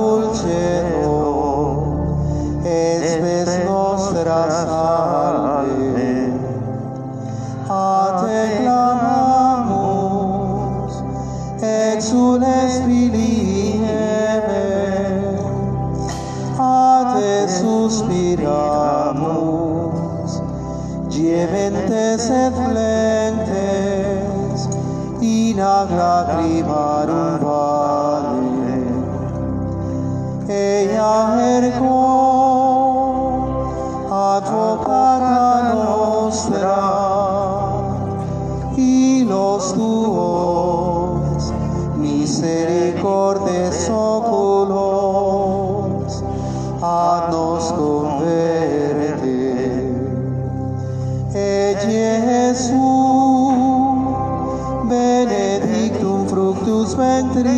gementes 22.22 22.30
et 22.30 22.54
flentes, 22.54 23.50
in 25.22 25.60
ac 25.60 25.90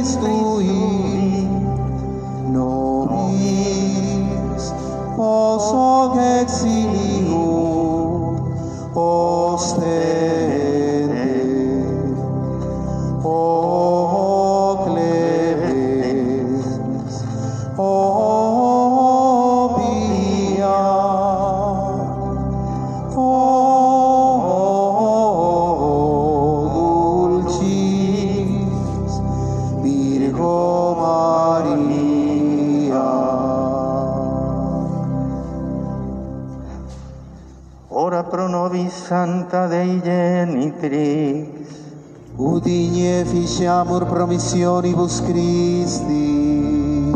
these. 0.04 0.43
Santa 39.04 39.68
Dei 39.68 40.00
Genitrix. 40.00 41.52
Udigne 42.38 43.26
ficiamur 43.26 44.08
promissionibus 44.08 45.20
Christi. 45.28 47.12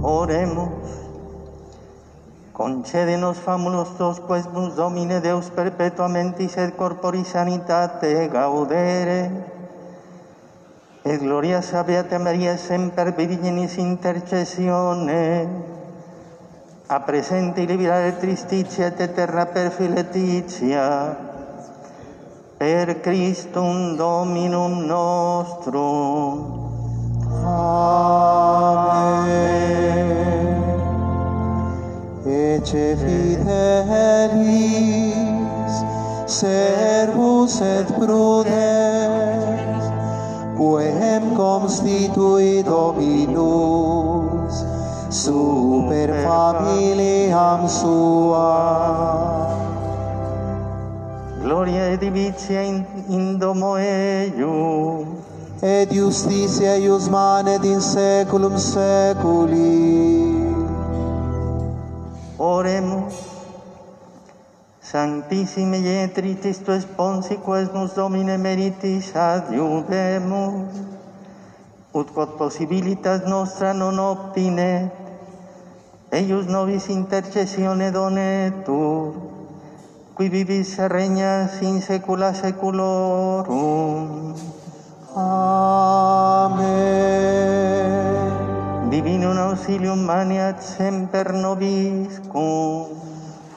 Oremos. 0.00 0.72
Concédenos 2.52 3.36
famulos 3.36 3.98
dos 3.98 4.20
quesbus 4.20 4.74
Domine 4.74 5.20
Deus 5.20 5.50
perpetuamente 5.50 6.48
sed 6.48 6.76
corpori 6.76 7.24
sanitate 7.24 8.28
gaudere. 8.32 9.30
Et 11.04 11.20
gloria 11.20 11.60
Beata 11.86 12.18
Maria 12.18 12.56
semper 12.56 13.12
Virginis 13.12 13.76
intercessione. 13.76 15.81
A 16.92 17.00
presente 17.00 17.64
liberare 17.64 18.18
tristitia 18.20 18.86
et 18.88 19.00
eterna 19.00 19.46
perfiletitia. 19.46 21.16
Per 22.58 23.00
Christum 23.00 23.96
Dominum 23.96 24.84
nostrum. 24.84 26.42
Amen. 27.48 28.52
Ecce 32.26 32.96
fidelis, 33.00 34.54
servus 36.26 37.60
et 37.60 37.88
prudens, 37.96 39.84
quem 40.60 41.34
constitui 41.40 42.62
Dominus, 42.62 44.31
super 45.12 46.08
familiam 46.24 47.68
sua. 47.68 48.48
Gloria 51.42 51.92
et 51.92 52.00
divitia 52.00 52.62
in, 52.62 52.84
in 53.08 53.38
domo 53.38 53.76
eium. 53.76 55.22
et 55.62 55.92
justitia 55.92 56.74
eius 56.74 57.08
manet 57.08 57.64
in 57.64 57.80
saeculum 57.80 58.58
saeculi. 58.58 60.34
Oremus. 62.38 63.14
Sanctissime 64.82 65.78
Ietritis 65.78 66.58
tu 66.66 66.74
sponsi 66.80 67.36
quas 67.36 67.70
nos 67.72 67.94
Domine 67.94 68.36
meritis 68.38 69.14
adiuvemus, 69.14 70.82
ut 71.94 72.10
quod 72.12 72.34
possibilitas 72.36 73.22
nostra 73.24 73.72
non 73.72 73.98
obtinet, 73.98 75.01
eius 76.12 76.44
nobis 76.44 76.92
intercessione 76.92 77.88
donetur, 77.90 79.16
qui 80.12 80.28
vivis 80.28 80.76
regnas 80.92 81.56
in 81.64 81.80
saecula 81.80 82.36
saeculorum. 82.36 84.36
Amen. 85.16 86.68
Divinum 88.92 89.40
auxilium 89.40 90.04
maniat 90.04 90.60
semper 90.60 91.32
nobiscum. 91.32 92.92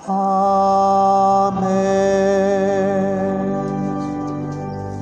Amen. 0.07 1.59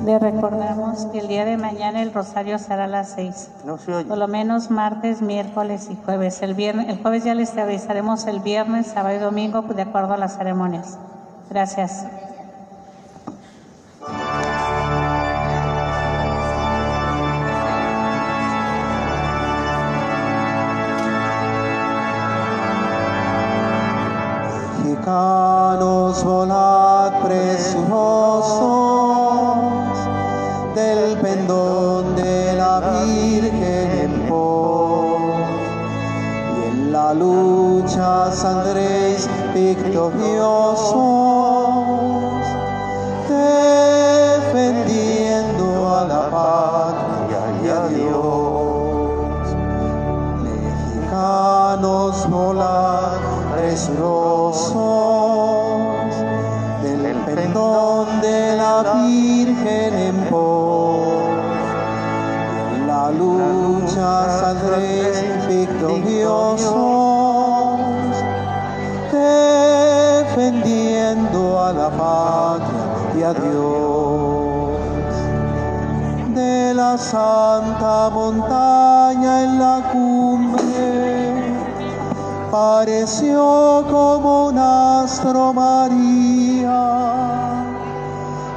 Le 0.02 0.18
recordamos 0.18 0.73
que 1.10 1.18
el 1.18 1.28
día 1.28 1.44
de 1.44 1.56
mañana 1.56 2.02
el 2.02 2.12
rosario 2.12 2.58
será 2.58 2.84
a 2.84 2.88
las 2.88 3.10
seis. 3.10 3.50
No 3.64 3.78
se 3.78 3.94
oye. 3.94 4.08
Por 4.08 4.18
lo 4.18 4.28
menos 4.28 4.70
martes, 4.70 5.22
miércoles 5.22 5.88
y 5.90 5.96
jueves. 5.96 6.40
El, 6.42 6.54
viernes, 6.54 6.88
el 6.88 7.00
jueves 7.02 7.24
ya 7.24 7.34
les 7.34 7.56
avisaremos 7.56 8.26
el 8.26 8.40
viernes, 8.40 8.86
sábado 8.88 9.16
y 9.16 9.18
domingo 9.18 9.62
de 9.62 9.82
acuerdo 9.82 10.14
a 10.14 10.16
las 10.16 10.36
ceremonias. 10.36 10.98
Gracias. 11.50 12.06
Mexicanos 24.84 26.24
volad 26.24 27.22
presurosos 27.22 28.83
lucha 38.04 38.30
saldréis 38.32 39.28
victoriosos 39.54 40.94
defendiendo 44.52 45.66
a 45.88 46.04
la 46.04 46.22
patria 46.30 47.42
y 47.62 47.64
a 47.68 47.88
Dios 47.88 49.54
mexicanos 50.42 52.14
volad 52.28 53.20
presurosos 53.54 54.74
del 56.82 57.16
pendón 57.24 58.20
de 58.20 58.56
la 58.56 58.74
Virgen 59.06 59.94
en 59.94 60.16
pos. 60.28 61.06
La 62.86 63.10
lucha 63.10 64.12
saldréis 64.40 65.16
victoriosos, 65.48 67.03
a 73.24 73.32
Dios. 73.32 75.14
De 76.34 76.74
la 76.74 76.98
santa 76.98 78.10
montaña 78.10 79.44
en 79.44 79.58
la 79.58 79.90
cumbre 79.92 81.32
pareció 82.50 83.84
como 83.90 84.48
un 84.48 84.58
astro 84.58 85.52
María, 85.54 86.82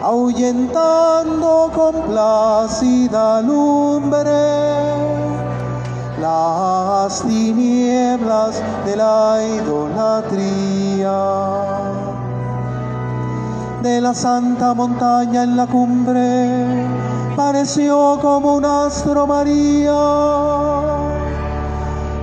ahuyentando 0.04 1.72
con 1.74 2.02
plácida 2.04 3.42
lumbre 3.42 4.68
las 6.20 7.22
tinieblas 7.22 8.62
de 8.86 8.96
la 8.98 9.40
idolatría 9.56 11.18
de 13.82 14.02
la 14.02 14.14
santa 14.14 14.74
montaña 14.74 15.44
en 15.44 15.56
la 15.56 15.68
cumbre, 15.68 16.88
pareció 17.36 18.18
como 18.22 18.56
un 18.56 18.66
astro 18.66 19.28
María, 19.28 19.94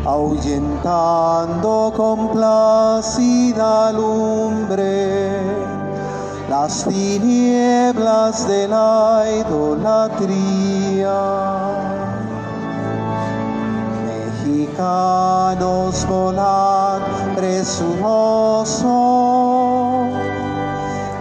ahuyentando 0.05 1.93
con 1.97 2.29
plácida 2.31 3.93
lumbre 3.93 5.65
las 6.49 6.85
tinieblas 6.85 8.47
de 8.49 8.69
la 8.69 9.25
idolatría. 9.41 11.21
Mexicanos 14.45 16.07
volad 16.09 17.01
presurosos 17.37 19.14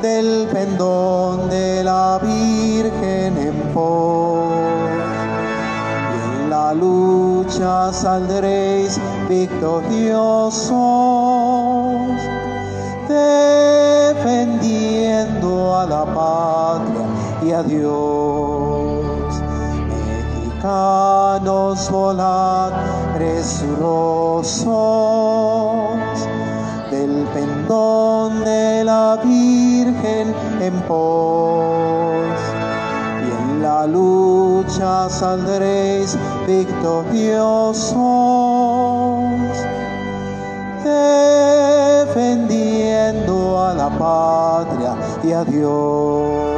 del 0.03 0.47
pendón 0.51 1.49
de 1.49 1.81
la 1.81 2.19
Virgen 2.21 3.37
en 3.37 3.53
pos. 3.73 4.51
Y 6.13 6.15
en 6.43 6.49
la 6.49 6.73
lucha 6.73 7.93
saldréis 7.93 8.99
victoriosos, 9.29 10.73
defendiendo 13.07 15.73
a 15.73 15.85
la 15.85 16.03
patria 16.03 17.05
y 17.45 17.53
a 17.53 17.63
Dios. 17.63 19.05
Mexicanos 20.43 21.89
volad 21.89 22.73
presurosos 23.15 24.67
del 26.91 27.25
pendón 27.33 28.02
la 28.93 29.17
Virgen 29.23 30.27
en 30.61 30.75
pos. 30.87 32.39
Y 33.25 33.29
en 33.39 33.47
la 33.63 33.87
lucha 33.87 35.09
saldréis 35.09 36.09
victoriosos, 36.47 37.95
defendiendo 42.13 43.35
a 43.67 43.73
la 43.73 43.89
patria 43.89 44.93
y 45.23 45.31
a 45.31 45.43
Dios. 45.43 46.52